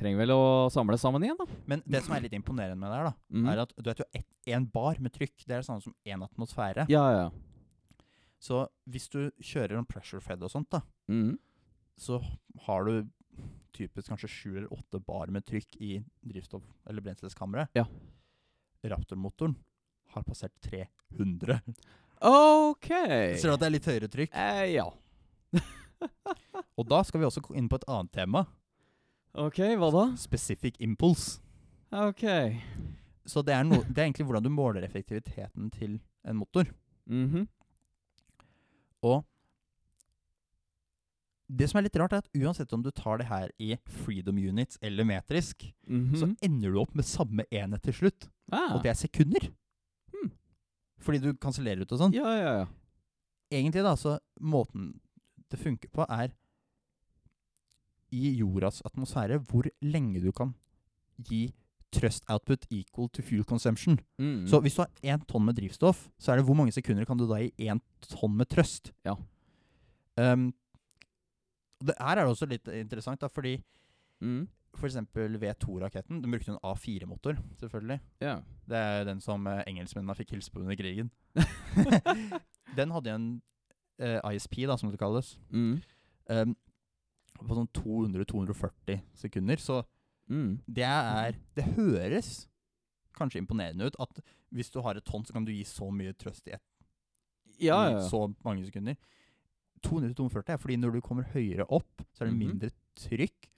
Trenger 0.00 0.18
vel 0.22 0.32
å 0.32 0.70
samle 0.72 0.96
sammen 0.98 1.22
igjen, 1.22 1.36
da. 1.36 1.44
Men 1.68 1.82
det 1.84 2.00
som 2.06 2.14
er 2.16 2.22
litt 2.24 2.32
imponerende 2.32 2.78
med 2.80 2.88
det 2.90 2.96
her, 2.96 3.10
da, 3.10 3.14
mm. 3.36 3.48
er 3.52 3.58
at 3.66 3.74
du 3.76 3.90
vet 3.90 4.00
jo 4.00 4.06
én 4.48 4.64
bar 4.72 4.96
med 4.98 5.12
trykk, 5.12 5.44
det 5.44 5.52
er 5.52 5.60
det 5.60 5.66
samme 5.68 5.84
som 5.84 5.92
én 6.08 6.24
atmosfære. 6.24 6.86
Ja, 6.88 7.02
ja. 7.12 7.26
Så 8.40 8.64
hvis 8.88 9.08
du 9.12 9.28
kjører 9.44 9.76
en 9.76 9.88
pressure 9.88 10.22
fed 10.24 10.42
og 10.42 10.52
sånt, 10.52 10.70
da, 10.72 10.80
mm. 11.12 11.34
så 12.00 12.20
har 12.66 12.88
du 12.88 12.94
typisk 13.76 14.08
kanskje 14.08 14.30
sju 14.32 14.50
eller 14.54 14.72
åtte 14.72 15.00
bar 15.04 15.30
med 15.32 15.44
trykk 15.46 15.76
i 15.80 15.98
drivstoff- 16.26 16.88
eller 16.88 17.04
brenselskammeret. 17.04 17.70
Ja. 17.76 17.84
Raptor-motoren 18.82 19.58
har 20.14 20.24
passert 20.26 20.56
300. 20.64 21.60
OK. 22.20 22.88
Ser 22.88 23.48
du 23.48 23.54
at 23.54 23.60
det 23.62 23.68
er 23.68 23.76
litt 23.76 23.90
høyere 23.92 24.10
trykk? 24.12 24.32
Eh, 24.32 24.64
ja. 24.74 24.88
Og 26.78 26.88
da 26.88 27.04
skal 27.06 27.22
vi 27.22 27.28
også 27.28 27.44
inn 27.56 27.68
på 27.70 27.80
et 27.80 27.86
annet 27.92 28.12
tema. 28.16 28.46
OK, 29.38 29.60
hva 29.78 29.92
da? 29.94 30.04
Specific 30.18 30.80
impulse. 30.82 31.38
OK. 31.94 32.24
Så 33.28 33.44
det 33.46 33.54
er, 33.54 33.64
no, 33.68 33.82
det 33.86 33.98
er 33.98 34.08
egentlig 34.08 34.26
hvordan 34.26 34.44
du 34.46 34.50
måler 34.52 34.84
effektiviteten 34.86 35.70
til 35.76 35.98
en 36.24 36.40
motor. 36.40 36.72
Mhm. 37.06 37.46
Og 39.02 39.24
det 41.50 41.66
som 41.70 41.80
er 41.80 41.82
litt 41.88 41.96
rart, 41.98 42.12
er 42.14 42.22
at 42.22 42.28
uansett 42.38 42.72
om 42.76 42.82
du 42.84 42.90
tar 42.94 43.18
det 43.18 43.26
her 43.26 43.50
i 43.58 43.72
freedom 44.04 44.36
units 44.38 44.78
eller 44.86 45.04
metrisk, 45.04 45.72
Mhm. 45.88 46.14
så 46.16 46.28
ender 46.42 46.70
du 46.72 46.78
opp 46.80 46.94
med 46.94 47.04
samme 47.04 47.44
enhet 47.50 47.82
til 47.82 47.92
slutt. 47.92 48.28
ah. 48.52 48.74
Og 48.76 48.82
det 48.82 48.90
er 48.90 48.94
sekunder. 48.94 49.48
Hmm. 50.12 50.30
Fordi 50.98 51.18
du 51.20 51.32
kansellerer 51.34 51.80
ut 51.82 51.92
og 51.92 51.98
sånn. 51.98 52.12
Ja, 52.14 52.24
ja, 52.36 52.52
ja. 52.60 52.66
Egentlig, 53.50 53.82
da, 53.82 53.94
så 53.96 54.18
måten 54.40 55.00
det 55.50 55.58
funker 55.58 55.88
på, 55.90 56.06
er 56.08 56.30
i 58.12 58.36
jordas 58.38 58.82
atmosfære 58.82 59.38
hvor 59.46 59.68
lenge 59.82 60.20
du 60.22 60.30
kan 60.32 60.54
gi 61.22 61.52
trust 61.92 62.24
output 62.30 62.66
equal 62.70 63.08
to 63.08 63.22
fuel 63.22 63.44
consumption. 63.44 63.98
Mm. 64.18 64.46
Så 64.48 64.60
hvis 64.60 64.76
du 64.76 64.82
har 64.84 64.90
én 65.02 65.24
tonn 65.28 65.44
med 65.46 65.58
drivstoff, 65.58 66.08
så 66.18 66.32
er 66.32 66.40
det 66.40 66.46
hvor 66.46 66.56
mange 66.58 66.72
sekunder 66.74 67.04
kan 67.08 67.18
du 67.18 67.26
da 67.28 67.40
gi 67.42 67.50
én 67.68 67.80
tonn 68.06 68.36
med 68.38 68.50
trøst? 68.50 68.92
Ja. 69.06 69.16
Um, 70.20 70.50
det 71.80 71.96
her 71.98 72.18
er 72.18 72.24
det 72.24 72.32
også 72.34 72.48
litt 72.50 72.68
interessant, 72.68 73.20
da, 73.22 73.28
fordi 73.32 73.56
mm. 74.20 74.42
f.eks. 74.76 74.98
V2-raketten 75.16 76.22
Den 76.22 76.30
brukte 76.30 76.52
en 76.52 76.60
A4-motor, 76.66 77.38
selvfølgelig. 77.60 78.00
Ja. 78.20 78.40
Det 78.68 78.76
er 78.76 79.06
den 79.08 79.20
som 79.24 79.46
eh, 79.48 79.62
engelskmennene 79.66 80.16
fikk 80.18 80.34
hilse 80.36 80.52
på 80.52 80.60
under 80.60 80.76
krigen. 80.76 81.10
den 82.78 82.92
hadde 82.92 83.14
en 83.14 83.30
eh, 84.00 84.20
ISP, 84.34 84.66
da, 84.68 84.76
som 84.76 84.92
det 84.92 85.00
kalles, 85.00 85.38
Mm. 85.50 85.80
um, 86.30 86.56
på 87.40 87.56
sånn 87.56 87.70
200-240 87.78 89.00
sekunder. 89.16 89.56
Så 89.56 89.80
Mm. 90.30 90.60
det 90.70 90.84
er 90.86 91.32
Det 91.56 91.64
høres 91.76 92.46
kanskje 93.18 93.40
imponerende 93.42 93.86
ut 93.90 93.96
at 94.00 94.20
hvis 94.54 94.70
du 94.70 94.80
har 94.82 94.94
et 94.96 95.04
tonn, 95.04 95.24
så 95.26 95.32
kan 95.34 95.44
du 95.44 95.50
gi 95.52 95.64
så 95.66 95.90
mye 95.92 96.12
trøst 96.14 96.46
i, 96.48 96.52
et, 96.54 96.62
Ja, 97.60 97.76
ja, 97.90 97.90
ja. 97.98 98.08
så 98.08 98.32
mange 98.44 98.64
sekunder. 98.64 98.96
200-240 99.84 100.52
er 100.54 100.60
fordi 100.60 100.76
når 100.80 100.92
du 100.96 101.00
kommer 101.04 101.26
høyere 101.34 101.66
opp, 101.72 102.02
så 102.14 102.22
er 102.24 102.30
det 102.30 102.34
Mhm. 102.34 102.38
mindre 102.38 102.70
trykk, 102.96 103.48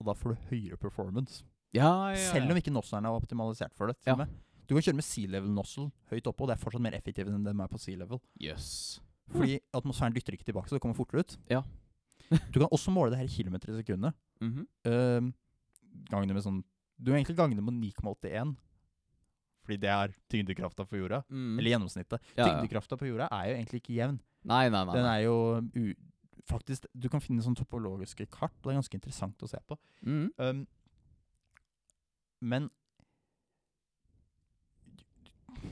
og 0.00 0.06
da 0.06 0.12
får 0.14 0.34
du 0.34 0.40
høyere 0.50 0.76
performance. 0.76 1.44
Ja, 1.72 2.10
ja, 2.10 2.16
ja. 2.16 2.32
Selv 2.32 2.50
om 2.50 2.56
ikke 2.56 2.72
nozzlene 2.72 3.06
er 3.06 3.20
optimalisert 3.20 3.74
for 3.74 3.86
det. 3.88 3.96
Ja. 4.06 4.14
Du 4.66 4.74
kan 4.74 4.82
kjøre 4.82 4.94
med 4.96 5.04
sea 5.04 5.26
level 5.26 5.50
nozzle 5.50 5.90
høyt 6.10 6.26
oppe, 6.26 6.42
og 6.42 6.48
det 6.48 6.56
er 6.58 6.64
fortsatt 6.64 6.80
mer 6.80 6.92
effektivt 6.92 7.28
enn 7.28 7.44
de 7.44 7.50
er 7.50 7.68
på 7.68 7.78
sea 7.78 7.96
level. 7.96 8.20
Yes. 8.40 9.00
Fordi 9.30 9.58
atmosfæren 9.74 10.12
dytter 10.14 10.32
ikke 10.34 10.44
tilbake, 10.44 10.68
så 10.68 10.74
det 10.76 10.80
kommer 10.82 10.94
fortere 10.96 11.20
ut. 11.20 11.36
Ja. 11.50 11.62
du 12.52 12.58
kan 12.60 12.68
også 12.70 12.90
måle 12.90 13.10
det 13.10 13.18
her 13.18 13.24
i 13.24 13.28
kilometer 13.28 13.72
i 13.72 13.82
sekundet. 13.82 14.14
Mhm. 14.40 14.66
Uh, 14.86 14.90
gange 14.90 15.34
det 16.10 16.34
med 16.34 16.44
sånn 16.44 16.60
Du 17.00 17.12
egentlig 17.12 17.36
ganger 17.38 17.56
det 17.56 17.64
med 17.64 17.78
9,81. 17.80 18.56
Fordi 19.64 19.76
det 19.80 19.90
er 19.92 20.12
tyngdekrafta 20.32 20.84
på 20.88 20.98
jorda. 20.98 21.22
Mm. 21.30 21.58
Eller 21.58 21.74
gjennomsnittet. 21.74 22.32
Ja. 22.36 22.48
Tyngdekrafta 22.48 22.96
på 22.98 23.08
jorda 23.08 23.28
er 23.30 23.50
jo 23.50 23.56
egentlig 23.58 23.82
ikke 23.82 23.96
jevn. 23.98 24.18
Nei, 24.50 24.64
nei, 24.72 24.84
nei. 24.88 24.96
Den 24.96 25.08
er 25.08 25.20
jo 25.26 25.36
Faktisk, 26.50 26.86
Du 26.98 27.06
kan 27.12 27.22
finne 27.22 27.44
sånne 27.44 27.60
topologiske 27.60 28.26
kart, 28.32 28.56
og 28.58 28.68
det 28.68 28.72
er 28.72 28.80
ganske 28.80 28.98
interessant 28.98 29.42
å 29.44 29.48
se 29.50 29.58
på. 29.68 29.76
Mm. 30.02 30.28
Um, 30.40 30.66
men 32.40 32.70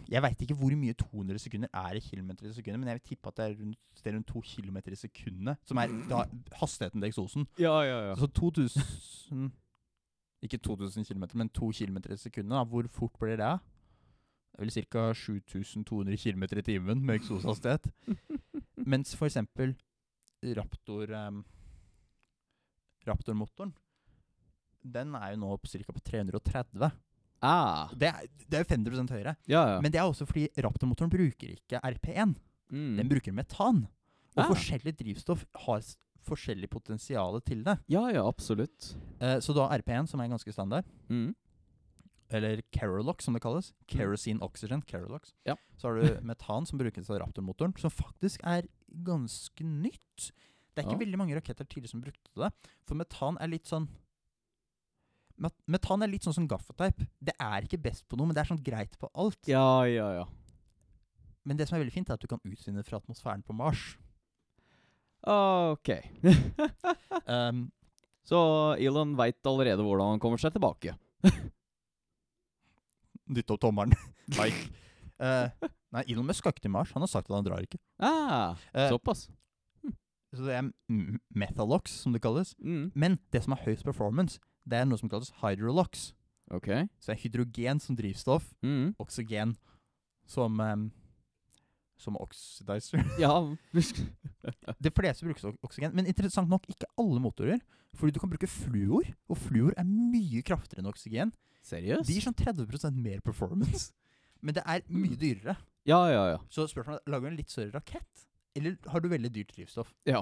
Jeg 0.08 0.20
veit 0.20 0.42
ikke 0.44 0.56
hvor 0.58 0.74
mye 0.76 0.92
200 1.00 1.40
sekunder 1.40 1.70
er 1.72 1.96
i 1.96 2.02
kilometer 2.04 2.46
i 2.46 2.52
sekundet, 2.52 2.80
men 2.80 2.90
jeg 2.90 2.98
vil 2.98 3.06
tippe 3.08 3.30
at 3.30 3.38
det 3.38 3.44
er 3.46 3.54
rundt, 3.56 3.78
det 3.96 4.10
er 4.10 4.16
rundt 4.18 4.28
2 4.28 4.42
kilometer 4.44 4.92
i 4.92 4.98
sekundet, 5.00 5.62
som 5.64 5.80
er 5.80 5.94
da, 6.12 6.22
hastigheten 6.60 7.00
til 7.00 7.08
eksosen. 7.08 7.48
Ja, 7.58 7.80
ja, 7.86 7.98
ja. 8.10 8.14
Så 8.20 8.28
2000 8.36 9.48
Ikke 10.42 10.58
2000 10.62 11.04
km, 11.08 11.24
men 11.34 11.48
2 11.50 11.72
km 11.72 11.96
i 12.12 12.16
sekundet. 12.16 12.54
Da. 12.54 12.64
Hvor 12.64 12.86
fort 12.88 13.16
blir 13.18 13.36
det? 13.40 13.52
Det 14.52 14.58
er 14.58 14.64
vel 14.64 14.70
ca. 14.70 15.02
7200 15.14 16.16
km 16.16 16.42
i 16.58 16.62
timen 16.62 17.02
med 17.06 17.18
eksoshastighet. 17.20 17.88
Mens 18.92 19.14
for 19.18 19.26
eksempel 19.26 19.74
Raptor 20.54 21.10
um, 21.28 21.44
Raptor-motoren 23.06 23.72
Den 24.82 25.14
er 25.18 25.32
jo 25.34 25.40
nå 25.42 25.56
på 25.58 25.68
ca. 25.70 25.92
på 25.92 26.02
330. 26.06 26.90
Ah. 27.42 27.90
Det 27.94 28.08
er, 28.08 28.26
det 28.48 28.58
er 28.58 28.64
jo 28.64 28.70
50% 28.74 29.12
høyere. 29.14 29.34
Ja, 29.50 29.62
ja. 29.74 29.80
Men 29.82 29.92
det 29.94 30.00
er 30.00 30.06
også 30.08 30.26
fordi 30.26 30.46
Raptor-motoren 30.58 31.10
bruker 31.12 31.52
ikke 31.54 31.80
RP1. 31.82 32.34
mm. 32.70 32.96
Den 32.98 33.08
bruker 33.10 33.32
metan. 33.34 33.84
Og 34.36 34.44
Ah. 34.44 34.48
forskjellig 34.52 34.92
drivstoff 34.98 35.44
har 35.66 35.82
forskjellig 36.26 36.68
potensial 36.70 37.40
til 37.46 37.62
det. 37.64 37.78
Ja, 37.88 38.08
ja, 38.12 38.24
absolutt. 38.28 38.94
Eh, 39.20 39.38
så 39.40 39.54
du 39.54 39.60
har 39.60 39.78
RP1, 39.78 40.08
som 40.08 40.20
er 40.20 40.28
ganske 40.32 40.52
standard. 40.52 40.84
Mm. 41.08 41.34
eller 42.30 42.60
Kerolox, 42.76 43.24
som 43.24 43.32
det 43.32 43.40
kalles. 43.40 43.72
Kerosene 43.88 44.42
oxygen, 44.44 44.82
Kerolox. 44.84 45.32
Ja. 45.46 45.54
Så 45.78 45.88
har 45.88 45.94
du 45.96 46.20
metan, 46.28 46.66
som 46.68 46.76
brukes 46.78 47.08
av 47.08 47.20
Raptor-motoren, 47.22 47.72
som 47.80 47.88
faktisk 47.90 48.42
er 48.44 48.66
ganske 49.04 49.64
nytt. 49.64 50.32
Det 50.74 50.84
er 50.84 50.90
ikke 50.90 50.98
Ja. 50.98 51.04
veldig 51.06 51.18
mange 51.18 51.34
raketter 51.38 51.64
tidligere 51.64 51.88
som 51.94 52.02
brukte 52.02 52.34
det. 52.36 52.50
For 52.86 52.94
metan 52.94 53.38
er 53.40 53.48
litt 53.48 53.64
sånn 53.66 53.88
Metan 55.70 56.02
er 56.02 56.08
litt 56.10 56.24
sånn 56.26 56.34
som 56.34 56.48
gaffateip. 56.50 56.98
Det 57.22 57.32
er 57.38 57.62
ikke 57.62 57.78
best 57.80 58.02
på 58.10 58.16
noe, 58.18 58.26
men 58.26 58.34
det 58.34 58.42
er 58.42 58.48
sånn 58.50 58.62
greit 58.66 58.96
på 58.98 59.08
alt. 59.14 59.38
Ja, 59.46 59.84
ja, 59.86 60.08
ja. 60.16 60.24
Men 61.46 61.56
det 61.56 61.68
som 61.68 61.76
er 61.78 61.84
veldig 61.84 61.94
fint, 61.94 62.08
er 62.10 62.14
at 62.18 62.20
du 62.20 62.26
kan 62.26 62.40
utvinne 62.44 62.82
fra 62.84 62.98
atmosfæren 62.98 63.44
på 63.46 63.54
Mars. 63.54 63.96
OK. 65.26 65.90
Um, 67.26 67.66
Så 68.28 68.38
Elon 68.76 69.14
veit 69.16 69.46
allerede 69.48 69.80
hvordan 69.80 70.10
han 70.14 70.20
kommer 70.20 70.36
seg 70.40 70.52
tilbake. 70.52 70.92
Dytte 73.28 73.54
opp 73.56 73.62
tommelen. 73.62 73.94
like. 74.38 74.68
uh, 75.20 75.48
nei, 75.96 76.02
Elon 76.12 76.26
Musk 76.28 76.42
skal 76.42 76.52
ikke 76.52 76.66
til 76.66 76.74
Mars. 76.74 76.92
Han 76.96 77.04
har 77.04 77.10
sagt 77.12 77.30
at 77.30 77.36
han 77.38 77.46
drar 77.46 77.64
ikke. 77.64 77.80
Ah, 78.00 78.52
uh, 78.76 78.88
såpass. 78.92 79.26
så 80.36 80.44
det 80.44 80.58
er 80.58 80.68
Methalox, 81.32 82.02
som 82.04 82.12
det 82.12 82.20
kalles. 82.24 82.54
Mm. 82.60 82.90
Men 82.94 83.16
det 83.32 83.44
som 83.44 83.56
har 83.56 83.64
høyest 83.64 83.88
performance, 83.88 84.36
det 84.68 84.76
er 84.82 84.88
noe 84.88 85.00
som 85.00 85.08
kalles 85.08 85.32
hydrolox. 85.40 86.10
OK. 86.52 86.68
Så 87.00 87.10
det 87.10 87.16
er 87.16 87.22
hydrogen 87.24 87.80
som 87.80 87.96
drivstoff, 87.96 88.52
Mm. 88.64 88.94
oksygen 89.00 89.56
som 90.28 90.60
um, 90.60 90.90
som 91.98 92.16
oxidizer. 92.20 93.02
Ja. 93.22 93.34
De 94.84 94.90
fleste 94.94 95.26
bruker 95.26 95.54
oksygen, 95.66 95.94
men 95.96 96.06
interessant 96.08 96.48
nok 96.50 96.66
ikke 96.70 96.88
alle 96.98 97.20
motorer. 97.22 97.60
Fordi 97.98 98.12
du 98.14 98.20
kan 98.20 98.30
bruke 98.30 98.46
fluor, 98.50 99.06
og 99.32 99.38
fluor 99.40 99.72
er 99.80 99.86
mye 99.88 100.42
kraftigere 100.46 100.82
enn 100.84 100.90
oksygen. 100.90 101.30
Seriøst? 101.66 102.06
De 102.06 102.14
gir 102.18 102.24
sånn 102.26 102.36
30% 102.38 102.98
mer 103.02 103.22
performance. 103.24 103.90
Men 104.44 104.54
det 104.54 104.62
er 104.70 104.84
mye 104.92 105.16
dyrere. 105.18 105.56
Ja, 105.88 105.98
ja, 106.12 106.20
ja. 106.34 106.38
Så 106.52 106.68
spørsmålet 106.70 107.00
er, 107.02 107.10
lager 107.10 107.26
du 107.26 107.32
en 107.32 107.38
litt 107.40 107.50
større 107.50 107.72
rakett? 107.80 108.26
Eller 108.54 108.76
har 108.92 109.02
du 109.02 109.08
veldig 109.10 109.30
dyrt 109.34 109.50
drivstoff? 109.56 109.90
Ja. 110.06 110.20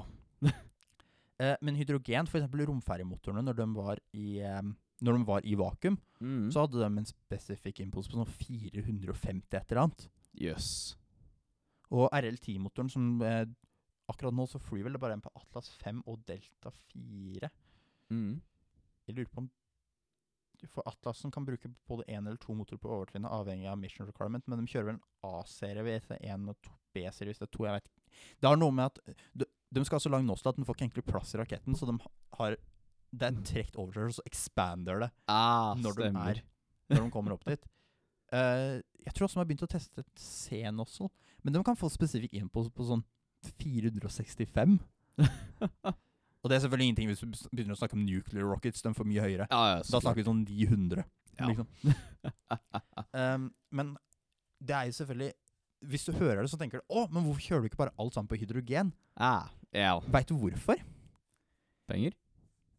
Eh, 1.36 1.52
men 1.60 1.76
hydrogen, 1.76 2.24
f.eks. 2.30 2.46
romferjemotorene, 2.70 3.42
når 3.44 3.58
de 3.58 3.66
var 3.76 4.00
i 4.16 4.38
em, 4.46 4.70
når 5.04 5.18
de 5.18 5.26
var 5.28 5.44
i 5.44 5.56
vakuum, 5.60 5.98
Mm. 6.16 6.46
så 6.48 6.62
hadde 6.64 6.80
de 6.80 6.86
en 7.02 7.04
spesifikk 7.10 7.82
impuls 7.84 8.06
på 8.08 8.16
sånn 8.16 8.30
450 8.40 9.58
et 9.58 9.66
eller 9.74 9.82
annet. 9.82 10.06
Jøss. 10.32 10.68
Og 11.94 12.08
RL10-motoren 12.10 12.90
som 12.90 13.22
eh, 13.22 13.44
Akkurat 14.06 14.34
nå 14.38 14.44
så 14.46 14.60
flyr 14.62 14.84
vel 14.86 14.94
det 14.94 15.02
bare 15.02 15.16
en 15.16 15.22
på 15.24 15.32
Atlas 15.34 15.68
5 15.82 16.04
og 16.06 16.20
Delta 16.28 16.70
4. 16.92 17.48
Mm. 18.14 18.36
Jeg 19.08 19.16
lurer 19.16 19.30
på 19.32 19.42
om 19.42 19.48
For 20.70 20.86
Atlasen 20.86 21.32
kan 21.34 21.44
bruke 21.46 21.72
både 21.90 22.06
én 22.06 22.22
eller 22.22 22.38
to 22.38 22.54
motorer 22.54 22.80
på 22.80 22.92
overtrinnet, 22.94 23.32
avhengig 23.34 23.66
av 23.68 23.80
mission 23.80 24.06
requirement, 24.06 24.46
men 24.46 24.62
de 24.62 24.70
kjører 24.70 24.92
vel 24.92 24.96
en 25.00 25.32
A-serie 25.40 25.82
ved 25.84 26.06
det 26.06 26.20
er 26.20 26.36
én 26.36 26.46
og 26.52 26.56
to 26.62 26.72
B-serie 26.94 27.32
hvis 27.32 27.42
det 27.42 27.48
er 27.48 27.52
to. 27.58 27.66
Jeg 27.66 27.80
vet 27.80 27.90
ikke. 27.90 28.14
Det 28.40 28.48
har 28.48 28.62
noe 28.62 28.76
med 28.78 28.86
at 28.86 29.18
de, 29.42 29.50
de 29.74 29.84
skal 29.84 29.98
ha 29.98 30.04
så 30.06 30.14
lang 30.14 30.24
nozzle 30.26 30.54
at 30.54 30.60
den 30.60 30.68
får 30.68 30.78
ikke 30.78 30.86
egentlig 30.86 31.06
plass 31.10 31.34
i 31.34 31.42
raketten, 31.42 31.76
så 31.76 31.90
de 31.90 31.98
har 32.38 32.56
Det 33.16 33.26
er 33.26 33.42
trukket 33.50 33.76
og 33.82 34.14
så 34.16 34.24
expander 34.26 35.02
det 35.02 35.10
Ah, 35.30 35.74
når 35.82 35.98
de, 35.98 36.08
er, 36.30 36.42
når 36.94 37.04
de 37.08 37.10
kommer 37.14 37.34
opp 37.34 37.44
dit. 37.50 37.66
Eh, 38.34 38.80
jeg 39.06 39.14
tror 39.14 39.26
også 39.26 39.38
de 39.38 39.42
har 39.42 39.48
begynt 39.48 39.66
å 39.66 39.70
teste 39.70 40.02
et 40.02 40.22
C-nozzle, 40.22 41.10
men 41.44 41.54
de 41.54 41.62
kan 41.66 41.78
få 41.78 41.90
spesifikk 41.92 42.34
inn 42.34 42.48
på 42.50 42.64
sånn 42.78 43.04
465. 43.62 44.78
Og 46.42 46.50
det 46.50 46.56
er 46.56 46.62
selvfølgelig 46.62 46.86
ingenting 46.90 47.10
hvis 47.10 47.22
du 47.22 47.30
begynner 47.50 47.74
å 47.74 47.78
snakke 47.80 47.96
om 47.98 48.04
nuclear 48.06 48.46
rockets. 48.46 48.82
De 48.84 48.92
får 48.94 49.08
mye 49.08 49.22
høyere. 49.22 49.46
Ja, 49.50 49.62
ja, 49.72 49.78
Da 49.82 49.98
snakker 49.98 50.20
vi 50.20 50.26
sånn 50.28 50.44
900. 50.46 51.06
Ja. 51.36 51.48
Liksom. 51.50 51.66
Um, 53.12 53.48
men 53.76 53.96
det 54.64 54.72
er 54.72 54.86
jo 54.88 54.94
selvfølgelig 54.96 55.34
Hvis 55.90 56.06
du 56.06 56.14
hører 56.16 56.38
det, 56.40 56.48
så 56.48 56.56
tenker 56.56 56.80
du 56.80 56.94
Å, 56.96 57.02
men 57.12 57.26
hvorfor 57.26 57.44
kjører 57.44 57.60
du 57.60 57.68
ikke 57.68 57.82
bare 57.82 57.92
alt 58.00 58.16
sammen 58.16 58.30
på 58.30 58.38
hydrogen? 58.40 58.94
ah, 59.20 59.50
yeah. 59.74 60.00
Veit 60.14 60.30
du 60.30 60.38
hvorfor? 60.40 60.80
Penger? 61.90 62.16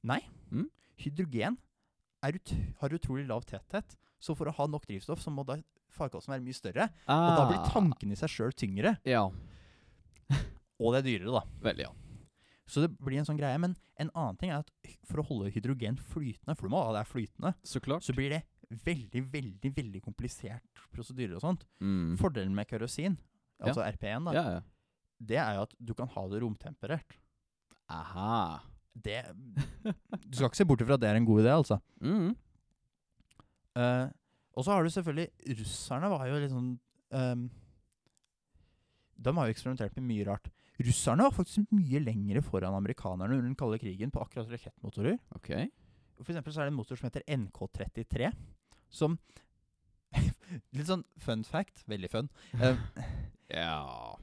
Nei. 0.02 0.24
Mm? 0.50 0.66
hydrogen 0.98 1.58
ut, 2.26 2.54
har 2.82 2.96
utrolig 2.98 3.28
lav 3.30 3.46
tetthet. 3.48 3.98
Så 4.20 4.34
for 4.38 4.50
å 4.50 4.56
ha 4.58 4.66
nok 4.68 4.88
drivstoff, 4.90 5.22
så 5.22 5.32
må 5.34 5.46
da 5.46 5.60
farkosten 5.94 6.34
være 6.34 6.46
mye 6.46 6.58
større. 6.58 6.90
Og 7.06 7.30
da 7.38 7.46
blir 7.50 7.62
tanken 7.62 7.74
tankene 7.74 8.18
i 8.18 8.20
seg 8.20 8.34
sjøl 8.34 8.56
tyngre. 8.58 8.96
Ja. 9.08 9.28
Og 10.82 10.94
det 10.94 11.02
er 11.04 11.08
dyrere, 11.08 11.40
da. 11.40 11.44
Vel, 11.64 11.84
ja. 11.86 11.92
Så 12.68 12.84
det 12.84 12.90
blir 13.00 13.22
en 13.22 13.28
sånn 13.28 13.40
greie. 13.40 13.58
Men 13.62 13.76
en 14.02 14.12
annen 14.14 14.38
ting 14.42 14.52
er 14.52 14.62
at 14.66 14.96
for 15.08 15.22
å 15.22 15.28
holde 15.30 15.52
hydrogen 15.56 15.98
flytende, 16.12 16.58
for 16.58 16.68
du 16.68 16.74
må 16.74 16.84
ha 16.84 16.96
det 16.98 17.04
er 17.06 17.12
flytende, 17.12 17.54
Så 17.64 17.82
klart. 17.84 18.04
så 18.06 18.16
blir 18.18 18.34
det 18.36 18.44
veldig, 18.84 19.22
veldig 19.32 19.72
veldig 19.78 20.02
komplisert 20.04 20.82
prosedyrer 20.92 21.38
og 21.38 21.46
sånt. 21.46 21.64
Mm. 21.80 22.18
Fordelen 22.20 22.56
med 22.58 22.68
kerosin, 22.68 23.16
altså 23.64 23.86
RP1, 23.86 24.28
da, 24.28 24.34
Ja, 24.36 24.44
ja. 24.58 24.62
det 25.24 25.40
er 25.40 25.54
jo 25.56 25.62
at 25.70 25.76
du 25.80 25.94
kan 25.96 26.12
ha 26.12 26.26
det 26.28 26.42
romtemperert. 26.44 27.16
Aha. 27.88 28.60
Det 29.04 29.22
Du 30.26 30.38
skal 30.38 30.50
ikke 30.50 30.60
se 30.60 30.68
bort 30.68 30.84
ifra 30.84 30.98
at 30.98 31.04
det 31.04 31.10
er 31.12 31.20
en 31.20 31.28
god 31.28 31.44
idé, 31.44 31.54
altså. 31.54 31.80
Mm. 32.02 32.36
Uh, 33.78 34.10
og 34.58 34.66
så 34.66 34.74
har 34.74 34.84
du 34.84 34.90
selvfølgelig 34.90 35.58
Russerne 35.60 36.10
var 36.10 36.24
jo 36.26 36.38
litt 36.42 36.50
sånn 36.50 36.70
ehm, 37.14 37.44
De 39.22 39.34
har 39.38 39.46
jo 39.46 39.54
eksperimentert 39.54 40.00
med 40.00 40.08
mye 40.08 40.26
rart. 40.26 40.50
Russerne 40.82 41.28
var 41.28 41.36
faktisk 41.36 41.70
mye 41.78 42.02
lengre 42.02 42.42
foran 42.46 42.74
amerikanerne 42.74 43.38
under 43.38 43.46
den 43.46 43.58
kalde 43.58 43.78
krigen 43.82 44.14
på 44.14 44.24
akkurat 44.24 44.50
rakettmotorer. 44.50 45.20
Okay. 45.38 45.70
For 46.22 46.34
eksempel 46.34 46.54
så 46.54 46.64
er 46.64 46.70
det 46.70 46.74
en 46.74 46.80
motor 46.80 46.98
som 46.98 47.10
heter 47.10 47.26
NK33, 47.38 48.32
som 48.90 49.20
Litt 50.78 50.90
sånn 50.90 51.06
fun 51.22 51.46
fact. 51.46 51.86
Veldig 51.92 52.14
fun. 52.14 52.34
Eh, 52.58 52.82
Ja 53.62 54.18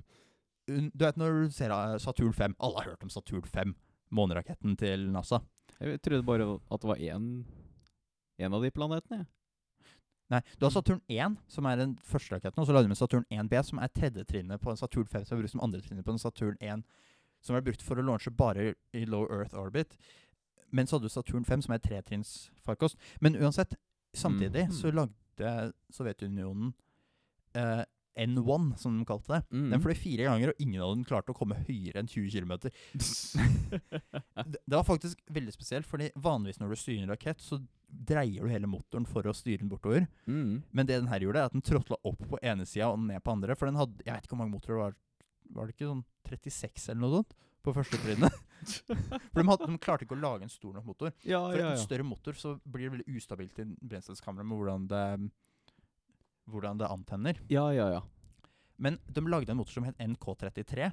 du 0.66 1.04
vet 1.04 1.18
når 1.20 1.44
du 1.44 1.54
ser 1.54 1.72
eh, 1.74 1.96
Saturn 2.00 2.32
5 2.32 2.56
Alle 2.64 2.80
har 2.80 2.90
hørt 2.92 3.04
om 3.04 3.12
Saturn 3.12 3.44
5, 3.44 3.74
måneraketten 4.14 4.76
til 4.80 5.08
NASA. 5.12 5.42
Jeg 5.80 6.00
trodde 6.04 6.26
bare 6.26 6.46
at 6.70 6.82
det 6.82 6.90
var 6.90 7.02
én 7.02 7.44
En 8.38 8.54
av 8.54 8.62
de 8.62 8.70
planetene, 8.70 9.18
Ja. 9.20 9.24
Nei, 10.32 10.40
du 10.58 10.64
har 10.64 10.70
Saturn 10.72 11.00
1, 11.06 11.36
som 11.46 11.66
er 11.68 11.76
den 11.76 11.96
første 12.02 12.34
raketten, 12.34 12.58
og 12.58 12.66
så 12.66 12.72
lagde 12.72 12.88
du 12.88 12.94
med 12.94 12.98
Saturn 12.98 13.26
1B, 13.30 13.62
som 13.62 13.78
er 13.78 13.92
tredje 13.92 14.24
trinnet 14.24 14.60
på 14.60 14.72
en 14.72 14.76
Saturn 14.80 15.06
5, 15.06 15.24
som 15.28 15.36
er 15.36 15.42
brukt 15.42 15.52
som 15.52 15.62
andre 15.62 15.80
trinnet 15.84 16.06
på 16.06 16.14
en 16.14 16.18
Saturn 16.18 16.56
1, 16.60 16.84
som 17.44 17.56
er 17.56 17.64
brukt 17.66 17.84
for 17.84 18.00
å 18.00 18.04
launche 18.06 18.32
bare 18.32 18.72
i 18.96 19.04
low 19.04 19.28
Earth 19.30 19.54
orbit. 19.54 19.98
Men 20.72 20.88
så 20.88 20.96
hadde 20.96 21.10
du 21.10 21.14
Saturn 21.14 21.44
5, 21.44 21.66
som 21.66 21.76
er 21.76 21.82
tretrinns 21.84 22.32
farkost. 22.64 22.96
Men 23.20 23.36
uansett, 23.36 23.76
samtidig 24.16 24.70
mm. 24.70 24.72
så 24.74 24.90
lagde 24.90 25.52
Sovjetunionen 25.92 26.72
eh, 27.54 27.84
N1, 28.14 28.76
som 28.78 28.98
de 28.98 29.06
kalte 29.08 29.32
det. 29.32 29.40
Mm. 29.50 29.70
Den 29.72 29.82
fløy 29.82 29.94
fire 29.98 30.28
ganger, 30.28 30.52
og 30.52 30.62
ingen 30.62 30.82
av 30.82 30.92
dem 30.94 31.04
klarte 31.08 31.34
å 31.34 31.36
komme 31.36 31.58
høyere 31.66 32.02
enn 32.02 32.10
20 32.10 32.30
km. 32.34 32.54
Det, 34.54 34.74
var 34.74 34.84
faktisk 34.86 35.20
veldig 35.32 35.54
spesielt, 35.54 35.88
fordi 35.88 36.10
vanligvis 36.14 36.60
når 36.60 36.74
du 36.74 36.78
styrer 36.78 37.04
en 37.04 37.12
rakett, 37.14 37.42
så 37.42 37.58
dreier 37.88 38.44
du 38.44 38.50
hele 38.50 38.70
motoren 38.70 39.06
for 39.06 39.26
å 39.26 39.34
styre 39.36 39.62
den 39.62 39.70
bortover. 39.70 40.06
mm. 40.26 40.62
Men 40.70 40.88
det 40.88 40.98
den 40.98 41.10
her 41.10 41.22
gjorde, 41.24 41.42
er 41.42 41.50
at 41.50 41.56
den 41.56 41.64
tråtla 41.64 41.98
opp 42.02 42.22
på 42.30 42.40
ene 42.42 42.66
sida 42.66 42.90
og 42.92 43.00
ned 43.02 43.22
på 43.22 43.34
andre. 43.34 43.56
For 43.58 43.70
den 43.70 43.78
hadde 43.78 44.02
Jeg 44.04 44.12
vet 44.12 44.26
ikke 44.26 44.36
hvor 44.36 44.42
mange 44.44 44.56
motorer 44.56 44.76
det 44.76 44.84
var. 44.84 45.00
Var 45.54 45.66
det 45.66 45.76
ikke 45.76 45.90
sånn 45.90 46.04
36 46.30 46.88
eller 46.90 47.02
noe 47.02 47.18
sånt? 47.18 47.34
På 47.64 47.72
første 47.76 48.00
trinnet. 48.02 48.42
for 49.32 49.40
de, 49.40 49.46
hadde, 49.48 49.68
de 49.70 49.80
klarte 49.80 50.06
ikke 50.06 50.16
å 50.16 50.20
lage 50.20 50.44
en 50.46 50.52
stor 50.52 50.74
nok 50.76 50.90
motor. 50.90 51.14
Ja, 51.24 51.40
For 51.46 51.60
ja, 51.60 51.70
en 51.72 51.80
større 51.80 52.06
motor 52.06 52.36
så 52.36 52.56
blir 52.64 52.88
det 52.88 52.98
veldig 52.98 53.16
ustabilt 53.20 53.60
i 53.62 53.68
brenselskammeret 53.80 54.48
med 54.48 54.60
hvordan 54.60 54.88
det 54.90 55.04
Hvordan 56.50 56.80
det 56.80 56.90
antenner. 56.90 57.40
Ja, 57.52 57.68
ja, 57.72 57.88
ja. 57.96 58.02
Men 58.76 58.98
de 59.06 59.22
lagde 59.28 59.54
en 59.54 59.60
motor 59.60 59.78
som 59.78 59.86
het 59.86 59.98
NK33, 60.02 60.90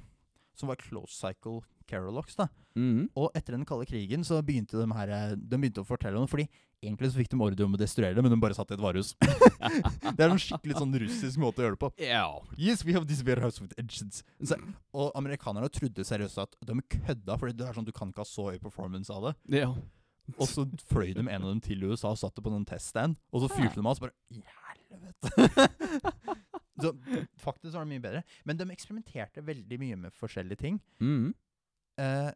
som 0.56 0.70
var 0.70 0.80
close 0.80 1.14
cycle 1.16 1.62
Carolox. 1.88 2.36
da 2.36 2.48
Mm. 2.72 3.10
Og 3.20 3.32
etter 3.36 3.52
den 3.52 3.66
kalde 3.68 3.84
krigen 3.88 4.22
så 4.24 4.38
begynte 4.44 4.78
de 4.80 4.86
her 4.96 5.10
eh, 5.12 5.34
De 5.36 5.58
begynte 5.60 5.82
å 5.82 5.88
fortelle 5.88 6.16
om 6.16 6.24
det. 6.24 6.32
Fordi 6.32 6.46
egentlig 6.82 7.12
så 7.12 7.20
fikk 7.20 7.32
de 7.34 7.40
ordre 7.44 7.66
om 7.66 7.76
å 7.76 7.80
destruere 7.80 8.16
det, 8.16 8.24
men 8.24 8.32
de 8.32 8.40
bare 8.42 8.56
satt 8.56 8.72
i 8.72 8.76
et 8.76 8.82
varehus. 8.82 9.12
det 10.16 10.24
er 10.24 10.32
en 10.32 10.40
skikkelig 10.40 10.78
sånn 10.80 10.94
russisk 11.04 11.42
måte 11.42 11.62
å 11.62 11.66
gjøre 11.66 11.76
det 11.76 11.82
på. 11.84 11.90
Ja. 12.02 12.26
Yes, 12.56 12.82
we 12.86 12.96
have 12.96 13.06
this 13.10 13.22
warehouse 13.26 13.62
with 13.62 13.76
engines. 13.78 14.22
Så, 14.40 14.58
og 14.96 15.12
amerikanerne 15.18 15.70
trodde 15.72 16.06
seriøst 16.08 16.42
at 16.42 16.56
de 16.66 16.78
kødda, 16.96 17.38
fordi 17.38 17.58
det 17.60 17.68
er 17.68 17.78
sånn 17.78 17.86
du 17.86 17.94
kan 17.94 18.10
ikke 18.10 18.24
ha 18.24 18.28
så 18.28 18.48
høy 18.50 18.58
performance 18.62 19.14
av 19.14 19.28
det. 19.30 19.36
Ja. 19.62 19.70
Og 20.38 20.46
så 20.48 20.64
fløy 20.88 21.12
de 21.14 21.22
en 21.22 21.42
av 21.42 21.48
dem 21.50 21.60
til 21.62 21.82
USA 21.84 22.12
og 22.14 22.20
satte 22.20 22.42
på 22.42 22.50
en 22.50 22.66
teststand, 22.66 23.18
og 23.34 23.44
så 23.44 23.50
fyrte 23.52 23.76
de 23.78 23.82
av, 23.82 23.92
og 23.92 23.98
så 23.98 24.06
bare 24.06 24.16
I 24.32 24.42
helvete! 24.92 26.52
så 26.82 26.92
faktisk 27.38 27.74
var 27.74 27.84
det 27.84 27.92
mye 27.92 28.04
bedre. 28.04 28.22
Men 28.48 28.58
de 28.58 28.68
eksperimenterte 28.74 29.44
veldig 29.46 29.78
mye 29.82 29.98
med 30.06 30.16
forskjellige 30.16 30.62
ting. 30.62 30.78
Mm. 31.00 31.32
Uh, 32.00 32.30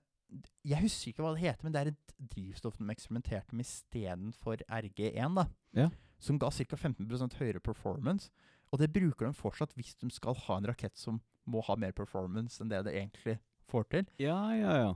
jeg 0.66 0.82
husker 0.82 1.12
ikke 1.12 1.24
hva 1.24 1.32
det 1.36 1.44
heter, 1.44 1.66
men 1.66 1.74
det 1.74 1.82
er 1.82 1.92
et 1.92 2.16
drivstoff 2.34 2.78
de 2.80 2.88
eksperimenterte 2.90 3.56
med 3.56 3.66
istedenfor 3.66 4.62
RG1, 4.66 5.38
da. 5.38 5.46
Ja. 5.76 5.88
Som 6.18 6.40
ga 6.42 6.50
ca. 6.50 6.76
15% 6.76 7.38
høyere 7.40 7.62
performance. 7.62 8.30
Og 8.72 8.80
det 8.82 8.92
bruker 8.92 9.28
de 9.28 9.36
fortsatt 9.36 9.74
hvis 9.78 9.94
de 10.00 10.10
skal 10.10 10.38
ha 10.46 10.58
en 10.58 10.66
rakett 10.68 10.96
som 10.98 11.20
må 11.46 11.62
ha 11.68 11.76
mer 11.78 11.94
performance 11.94 12.58
enn 12.62 12.72
det 12.72 12.82
det 12.88 12.96
egentlig 12.98 13.36
får 13.70 13.86
til. 13.92 14.08
Ja, 14.22 14.38
ja, 14.58 14.74
ja. 14.80 14.90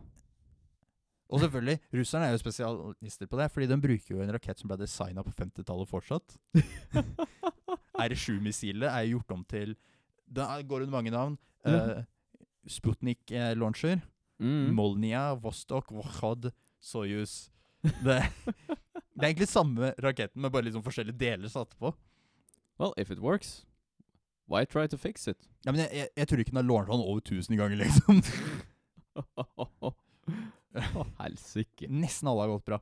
Og 1.31 1.41
selvfølgelig, 1.45 1.79
russerne 1.95 2.27
er 2.27 2.35
jo 2.35 2.41
spesialister 2.43 3.29
på 3.31 3.39
det, 3.39 3.51
fordi 3.55 3.69
de 3.71 3.79
bruker 3.81 4.15
jo 4.17 4.23
en 4.23 4.33
rakett 4.35 4.59
som 4.59 4.71
ble 4.71 4.81
designa 4.81 5.23
på 5.23 5.33
50-tallet 5.37 5.91
fortsatt. 5.91 6.35
R7-missilet 8.01 8.91
er 8.97 9.11
gjort 9.13 9.37
om 9.37 9.45
til 9.47 9.77
Det 10.27 10.47
går 10.67 10.87
under 10.87 10.97
mange 10.97 11.15
navn. 11.15 11.39
Uh, 11.67 12.03
Sputnik-launcher. 12.67 14.03
Mm. 14.41 14.75
Molnia, 14.75 15.35
Vostok, 15.39 15.93
Vokhod, 15.93 16.51
Soyuz. 16.81 17.51
Det, 17.83 18.19
det 19.15 19.23
er 19.23 19.29
egentlig 19.31 19.49
samme 19.49 19.95
raketten, 20.03 20.43
med 20.43 20.51
bare 20.51 20.67
liksom 20.67 20.83
forskjellige 20.83 21.19
deler 21.19 21.49
satt 21.49 21.77
på. 21.79 21.93
Well, 22.81 22.95
if 22.97 23.11
it 23.11 23.21
works, 23.21 23.67
why 24.49 24.65
try 24.65 24.87
to 24.87 24.97
fix 24.97 25.29
it? 25.29 25.49
Ja, 25.67 25.73
men 25.73 25.81
jeg, 25.85 25.91
jeg, 25.93 26.09
jeg 26.17 26.29
tror 26.29 26.39
ikke 26.39 26.51
den 26.51 26.63
har 26.63 26.69
lånt 26.69 26.89
den 26.89 27.05
over 27.05 27.21
1000 27.21 27.57
ganger, 27.57 27.77
liksom. 27.77 28.23
Å, 30.95 31.05
helsike. 31.23 31.89
Nesten 31.91 32.29
alle 32.31 32.47
har 32.47 32.53
gått 32.55 32.65
bra. 32.71 32.79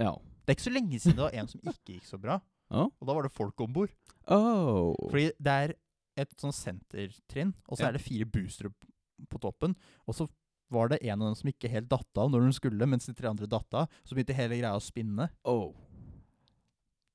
Ja. 0.00 0.12
Det 0.44 0.52
er 0.52 0.56
ikke 0.58 0.66
så 0.68 0.74
lenge 0.74 0.98
siden 1.00 1.16
det 1.16 1.24
var 1.24 1.36
en 1.40 1.48
som 1.48 1.60
ikke 1.64 1.94
gikk 1.96 2.06
så 2.08 2.18
bra, 2.20 2.40
Ja. 2.70 2.84
og 2.84 3.06
da 3.08 3.14
var 3.16 3.22
det 3.26 3.32
folk 3.32 3.60
om 3.64 3.72
bord. 3.72 3.92
Oh. 4.28 4.92
Fordi 5.08 5.30
det 5.40 5.54
er 5.64 5.74
et 6.20 6.34
sånn 6.40 6.52
sentertrinn, 6.54 7.54
og 7.68 7.78
så 7.78 7.84
Ja. 7.84 7.88
er 7.88 7.92
det 7.98 8.02
fire 8.04 8.24
boostere 8.26 8.70
p- 8.70 8.88
på 9.30 9.40
toppen. 9.40 9.74
Og 10.06 10.14
så 10.14 10.28
var 10.70 10.88
det 10.88 10.98
en 11.02 11.22
av 11.22 11.28
dem 11.30 11.34
som 11.38 11.48
ikke 11.50 11.70
helt 11.70 11.88
datt 11.88 12.18
av 12.18 12.30
når 12.30 12.42
hun 12.48 12.52
skulle, 12.52 12.86
mens 12.86 13.06
de 13.06 13.14
tre 13.14 13.28
andre 13.28 13.46
datt 13.46 13.72
av. 13.74 13.88
Så 14.04 14.14
begynte 14.14 14.34
hele 14.34 14.58
greia 14.58 14.74
å 14.76 14.82
spinne. 14.82 15.30
Oh. 15.44 15.72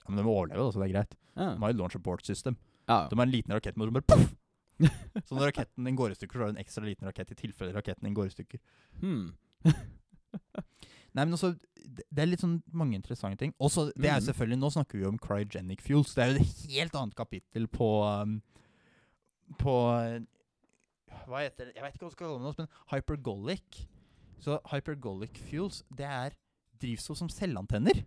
Ja, 0.04 0.10
Men 0.10 0.18
de 0.18 0.24
må 0.24 0.34
overleve, 0.36 0.64
da, 0.66 0.72
så 0.72 0.80
det 0.82 0.90
er 0.90 0.94
greit. 0.98 1.16
Ja. 1.36 1.54
De 1.56 1.60
har 1.62 1.72
jo 1.74 1.78
launch 1.80 1.96
abort 1.96 2.26
system. 2.26 2.58
ja. 2.88 3.08
De 3.10 3.16
har 3.16 3.26
en 3.26 3.32
liten 3.32 3.54
rakett 3.54 3.78
med 3.78 3.92
bare 3.94 4.02
poff! 4.04 4.36
Så 5.28 5.36
når 5.36 5.52
raketten 5.52 5.84
din 5.84 5.96
går 5.98 6.12
i 6.12 6.16
stykker, 6.16 6.40
så 6.40 6.40
har 6.46 6.52
du 6.54 6.58
en 6.58 6.64
ekstra 6.64 6.86
liten 6.86 7.06
rakett 7.06 7.32
i 7.34 7.36
tilfelle 7.36 7.74
raketten 7.76 8.04
din 8.08 8.14
går 8.16 8.28
i 8.30 8.32
stykker. 8.32 8.60
Hmm. 9.02 9.34
Nei, 11.16 11.26
men 11.26 11.34
også, 11.34 11.54
det 11.76 12.22
er 12.22 12.30
litt 12.30 12.44
sånn 12.44 12.60
mange 12.72 12.96
interessante 13.00 13.40
ting. 13.42 13.54
Også, 13.60 13.88
det 13.96 14.06
er 14.12 14.20
Mhm. 14.20 14.28
selvfølgelig, 14.30 14.60
Nå 14.62 14.70
snakker 14.76 15.00
vi 15.00 15.06
om 15.10 15.18
cryogenic 15.18 15.82
fuels. 15.82 16.14
Det 16.16 16.24
er 16.24 16.34
jo 16.36 16.44
et 16.44 16.66
helt 16.76 16.96
annet 16.96 17.16
kapittel 17.18 17.68
på 17.68 17.88
um, 18.06 18.42
På 19.58 19.74
Hva 21.26 21.42
heter 21.42 21.66
det? 21.66 21.74
Jeg 21.76 21.84
vet 21.84 21.96
ikke 21.96 22.06
hva 22.06 22.10
jeg 22.10 22.14
skal 22.14 22.28
kalle 22.28 22.54
det, 22.54 22.58
men 22.60 22.68
hypergolic. 22.94 23.80
Så 24.40 24.60
hypergolic 24.72 25.40
fuels, 25.50 25.84
det 25.98 26.06
er 26.06 26.36
drivstoff 26.80 27.18
som 27.18 27.30
selvantenner. 27.30 28.06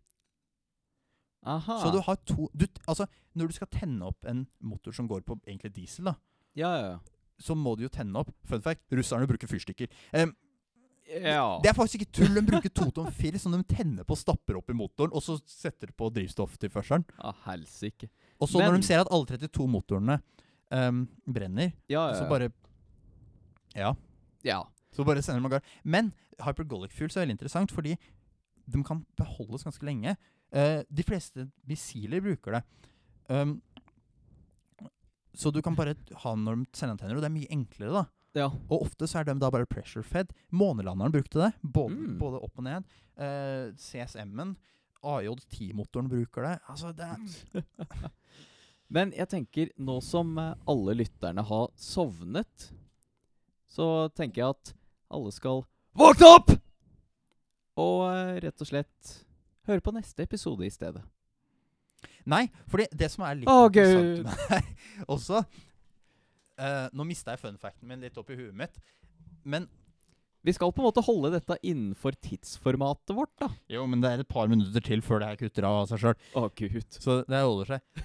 Aha. 1.45 1.81
Så 1.83 1.91
du 1.93 1.99
har 2.07 2.17
to 2.25 2.49
du, 2.55 2.67
Altså, 2.87 3.07
når 3.35 3.47
du 3.51 3.53
skal 3.53 3.67
tenne 3.75 4.07
opp 4.07 4.25
en 4.31 4.47
motor 4.61 4.93
som 4.95 5.09
går 5.11 5.25
på 5.27 5.37
egentlig 5.47 5.73
diesel, 5.75 6.05
da, 6.05 6.15
Ja, 6.55 6.71
ja, 6.79 6.99
så 7.41 7.55
må 7.59 7.75
du 7.77 7.83
jo 7.83 7.89
tenne 7.89 8.15
opp. 8.21 8.31
Fun 8.47 8.63
fact, 8.63 8.83
russerne 8.93 9.27
bruker 9.27 9.49
fyrstikker. 9.51 9.89
Um, 10.15 10.35
ja. 11.09 11.59
Det 11.63 11.71
er 11.71 11.77
faktisk 11.77 12.01
ikke 12.03 12.13
tull. 12.21 12.35
De 12.35 12.43
bruker 12.47 12.73
Totom 12.73 13.09
4 13.13 13.39
som 13.43 13.53
de 13.57 13.63
tenner 13.69 14.05
på 14.07 14.15
og 14.15 14.21
stapper 14.21 14.57
opp 14.61 14.71
i 14.71 14.77
motoren, 14.77 15.13
og 15.13 15.23
så 15.25 15.37
setter 15.49 15.91
de 15.91 15.97
på 15.99 16.09
drivstofftilførselen. 16.15 17.05
Ah, 17.19 17.35
helsike. 17.49 18.09
Og 18.41 18.49
så 18.49 18.59
Men- 18.59 18.71
når 18.73 18.81
de 18.81 18.87
ser 18.87 19.01
at 19.01 19.11
alle 19.11 19.27
32 19.27 19.69
motorene 19.69 20.21
um, 20.73 21.09
brenner, 21.27 21.73
Ja, 21.89 22.09
ja. 22.11 22.15
så 22.19 22.29
bare 22.29 22.53
Ja. 23.75 23.95
Ja. 24.45 24.63
Så 24.93 25.05
bare 25.05 25.23
sender 25.23 25.41
de 25.41 25.47
av 25.47 25.51
gårde. 25.61 25.65
Men 25.85 26.13
hypergolic 26.41 26.93
fuels 26.93 27.17
er 27.17 27.25
veldig 27.27 27.39
interessant, 27.39 27.71
fordi 27.73 27.97
de 28.69 28.83
kan 28.85 29.05
beholdes 29.17 29.65
ganske 29.65 29.83
lenge. 29.85 30.17
Uh, 30.55 30.83
de 30.93 31.03
fleste 31.03 31.51
missiler 31.67 32.21
bruker 32.21 32.53
det. 32.53 32.63
Um, 33.29 33.61
så 35.35 35.51
du 35.53 35.63
kan 35.63 35.75
bare 35.75 35.95
ha 36.23 36.35
den 36.35 36.45
når 36.45 36.57
de 36.65 36.67
sender 36.77 36.93
antenner, 36.97 37.17
og 37.17 37.23
det 37.25 37.31
er 37.31 37.37
mye 37.39 37.53
enklere, 37.55 37.93
da. 37.93 38.05
Ja. 38.35 38.47
Og 38.71 38.87
ofte 38.87 39.07
så 39.09 39.21
er 39.21 39.27
de 39.29 39.35
da 39.41 39.51
bare 39.53 39.67
pressure 39.69 40.03
fed. 40.07 40.31
Månelanderen 40.51 41.13
brukte 41.13 41.39
det, 41.43 41.51
både, 41.63 41.95
Mm. 41.97 42.19
både 42.19 42.41
opp 42.43 42.59
og 42.59 42.65
ned. 42.65 42.85
Uh, 43.21 43.73
CSM-en, 43.77 44.55
AJ10-motoren 45.05 46.09
bruker 46.09 46.43
det. 46.47 46.55
Altså, 46.71 46.93
det 46.97 47.05
er 47.05 47.65
Men 48.93 49.13
jeg 49.17 49.29
tenker, 49.33 49.71
nå 49.81 49.99
som 50.05 50.35
eh, 50.39 50.51
alle 50.69 50.93
lytterne 50.99 51.41
har 51.49 51.71
sovnet, 51.81 52.67
så 53.73 54.09
tenker 54.13 54.43
jeg 54.43 54.51
at 54.53 54.73
alle 55.13 55.33
skal 55.33 55.63
våkne 55.97 56.29
opp! 56.37 56.53
Og 57.81 58.03
uh, 58.05 58.35
rett 58.45 58.61
og 58.61 58.69
slett 58.69 59.15
høre 59.65 59.81
på 59.81 59.95
neste 59.97 60.27
episode 60.27 60.67
i 60.67 60.71
stedet. 60.73 61.01
Nei, 62.29 62.45
for 62.69 62.85
det 62.93 63.09
som 63.11 63.25
er 63.25 63.41
litt 63.41 63.49
Å, 63.49 63.65
interessant 63.73 64.29
med 64.53 65.09
også 65.09 65.41
eh, 66.63 66.89
Nå 66.95 67.07
mista 67.09 67.35
jeg 67.35 67.43
fun 67.43 67.59
facten 67.61 67.91
min 67.91 68.03
litt 68.05 68.19
opp 68.21 68.31
i 68.33 68.39
huet 68.39 68.55
mitt. 68.57 68.79
Men 69.45 69.67
Vi 70.43 70.55
skal 70.57 70.73
på 70.75 70.83
en 70.83 70.89
måte 70.89 71.05
holde 71.07 71.31
dette 71.37 71.55
innenfor 71.63 72.17
tidsformatet 72.19 73.13
vårt, 73.15 73.31
da. 73.39 73.47
Jo, 73.71 73.85
men 73.87 74.01
det 74.03 74.11
er 74.11 74.23
et 74.25 74.31
par 74.31 74.49
minutter 74.51 74.83
til 74.83 75.03
før 75.07 75.21
det 75.23 75.29
her 75.29 75.39
kutter 75.39 75.67
av 75.69 75.85
seg 75.91 76.01
sjøl. 76.03 76.17
Å, 76.35 76.49
gud. 76.59 76.97
Så 76.99 77.21
det 77.31 77.43
holder 77.45 77.77
seg. 77.77 78.03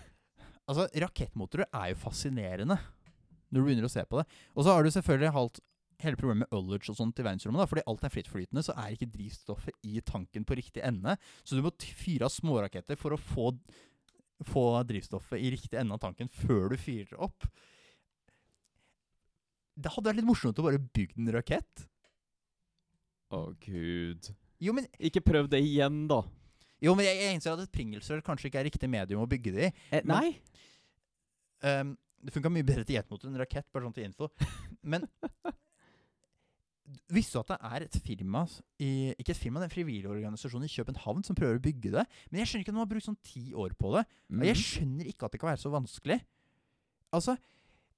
Altså, 0.68 0.86
rakettmotorer 1.02 1.66
er 1.72 1.94
jo 1.94 2.02
fascinerende 2.04 2.78
når 2.78 3.58
du 3.58 3.64
begynner 3.64 3.88
å 3.88 3.90
se 3.90 4.04
på 4.06 4.20
det. 4.20 4.28
Og 4.54 4.68
så 4.68 4.76
har 4.76 4.84
du 4.86 4.92
selvfølgelig 4.94 5.34
halt 5.34 5.62
hele 6.04 6.20
problemet 6.20 6.44
med 6.46 6.54
ullage 6.60 6.92
og 6.92 6.98
sånt 7.00 7.18
i 7.18 7.26
verdensrommet. 7.26 7.64
da, 7.64 7.70
Fordi 7.72 7.86
alt 7.90 8.04
er 8.06 8.14
frittflytende, 8.14 8.64
så 8.68 8.76
er 8.78 8.94
ikke 8.94 9.10
drivstoffet 9.16 9.88
i 9.88 10.02
tanken 10.06 10.46
på 10.46 10.58
riktig 10.60 10.84
ende. 10.86 11.16
Så 11.42 11.58
du 11.58 11.64
må 11.66 11.72
fyre 11.82 12.28
av 12.28 12.36
småraketter 12.36 13.00
for 13.00 13.16
å 13.16 13.22
få, 13.32 13.50
få 14.52 14.66
drivstoffet 14.92 15.42
i 15.42 15.56
riktig 15.56 15.80
ende 15.80 15.98
av 15.98 16.04
tanken 16.06 16.30
før 16.30 16.76
du 16.76 16.78
fyrer 16.78 17.18
opp. 17.18 17.48
Det 19.78 19.92
hadde 19.94 20.10
vært 20.10 20.18
litt 20.20 20.26
morsomt 20.28 20.58
å 20.58 20.66
bare 20.66 20.80
bygge 20.82 21.20
en 21.22 21.32
rakett. 21.36 21.84
Å, 23.30 23.42
gud. 23.62 24.30
Jo, 24.64 24.74
men, 24.74 24.88
Ikke 25.00 25.22
prøv 25.22 25.50
det 25.52 25.60
igjen, 25.62 26.08
da. 26.10 26.24
jo, 26.82 26.96
men 26.98 27.06
jeg, 27.06 27.18
jeg 27.22 27.36
innser 27.38 27.54
at 27.54 27.66
et 27.68 27.72
pringelsrør 27.76 28.24
kanskje 28.26 28.50
ikke 28.50 28.60
er 28.64 28.68
riktig 28.72 28.90
medium 28.90 29.22
å 29.22 29.30
bygge 29.30 29.54
det 29.54 29.68
i. 29.68 29.74
Eh, 29.92 30.02
Men- 30.04 30.16
nei. 30.16 30.40
Um, 31.62 31.98
det 32.24 32.34
funka 32.34 32.50
mye 32.54 32.66
bedre 32.66 32.84
til 32.86 32.96
jetmotor 32.98 33.30
enn 33.30 33.38
rakett, 33.38 33.66
bare 33.74 33.86
sånn 33.86 33.94
til 33.94 34.06
info. 34.08 34.28
Men 34.84 35.06
visste 37.12 37.36
du 37.38 37.42
at 37.44 37.50
det 37.52 37.58
er 37.70 37.86
et 37.88 37.98
firma 38.04 38.44
i, 38.80 38.90
Ikke 39.20 39.34
et 39.34 39.40
firma, 39.42 39.60
det 39.60 39.68
er 39.68 39.72
en 39.72 39.76
frivillig 39.76 40.08
organisasjon 40.10 40.64
i 40.66 40.72
København 40.72 41.24
som 41.28 41.36
prøver 41.38 41.60
å 41.60 41.64
bygge 41.66 41.92
det. 41.98 42.06
Men 42.32 42.42
jeg 42.42 42.50
skjønner 42.52 42.64
ikke 42.64 42.72
at 42.74 42.78
de 42.78 42.84
har 42.84 42.92
brukt 42.94 43.08
sånn 43.10 43.20
ti 43.28 43.44
år 43.54 43.76
på 43.78 43.92
det. 43.98 44.06
Mm. 44.32 44.44
jeg 44.48 44.56
Mhm. 44.56 44.64
skjønner 44.64 45.06
ikke 45.12 45.26
at 45.26 45.32
det 45.36 45.40
kan 45.42 45.50
være 45.52 45.64
så 45.66 45.72
vanskelig. 45.74 46.20
Altså, 47.14 47.38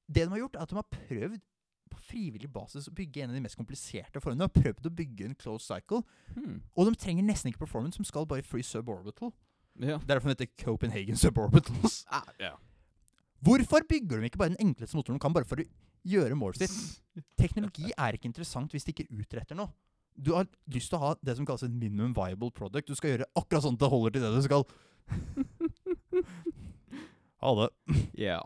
det 0.10 0.24
de 0.26 0.30
har 0.34 0.40
gjort, 0.44 0.56
er 0.56 0.62
at 0.64 0.70
de 0.70 0.76
har 0.76 0.90
prøvd 0.90 1.42
på 1.90 2.00
frivillig 2.10 2.50
basis 2.54 2.88
å 2.90 2.94
bygge 2.96 3.24
en 3.24 3.30
av 3.32 3.36
de 3.38 3.42
mest 3.44 3.58
kompliserte 3.60 4.22
formene. 4.24 4.46
Har 4.48 4.54
prøvd 4.56 4.88
å 4.90 4.94
bygge 4.96 5.26
en 5.30 5.36
closed 5.36 5.66
cycle, 5.68 6.04
Hmm. 6.36 6.62
og 6.76 6.88
de 6.90 6.96
trenger 6.96 7.24
nesten 7.26 7.52
ikke 7.52 7.60
performance, 7.66 7.96
som 7.98 8.06
skal 8.06 8.26
bare 8.26 8.44
free 8.44 8.64
suborbital. 8.64 9.32
Ja. 9.80 9.96
Er 9.98 10.06
derfor 10.06 10.30
heter 10.34 10.48
Copenhagen 10.58 11.16
suborbitals. 11.16 12.06
Ah, 12.12 12.24
ja. 12.40 12.56
Hvorfor 13.42 13.86
bygger 13.88 14.20
de 14.20 14.28
ikke 14.30 14.38
bare 14.42 14.56
den 14.56 14.68
enkleste 14.68 14.96
motoren 14.98 15.16
de 15.18 15.24
kan, 15.24 15.34
bare 15.34 15.46
for 15.48 15.56
å 15.62 15.66
gjøre 16.06 16.36
målet 16.36 16.58
sitt? 16.68 17.02
Teknologi 17.40 17.92
er 17.98 18.14
ikke 18.18 18.28
interessant 18.28 18.72
hvis 18.76 18.84
de 18.84 18.92
ikke 18.94 19.08
utretter 19.12 19.56
noe. 19.56 19.72
Du 20.20 20.34
har 20.36 20.48
lyst 20.68 20.90
til 20.92 20.98
å 21.00 21.02
ha 21.06 21.16
det 21.24 21.38
som 21.38 21.46
kalles 21.48 21.64
et 21.64 21.72
minimum 21.72 22.12
viable 22.14 22.52
product. 22.52 22.88
Du 22.92 22.96
skal 22.96 23.14
gjøre 23.14 23.30
akkurat 23.40 23.64
sånn 23.64 23.78
at 23.78 23.80
det 23.86 23.90
holder 23.94 24.12
til 24.12 24.22
det 24.22 24.34
du 24.36 24.42
skal. 24.44 24.66
Ha 27.40 27.52
det. 27.56 27.70
Ja. 28.20 28.42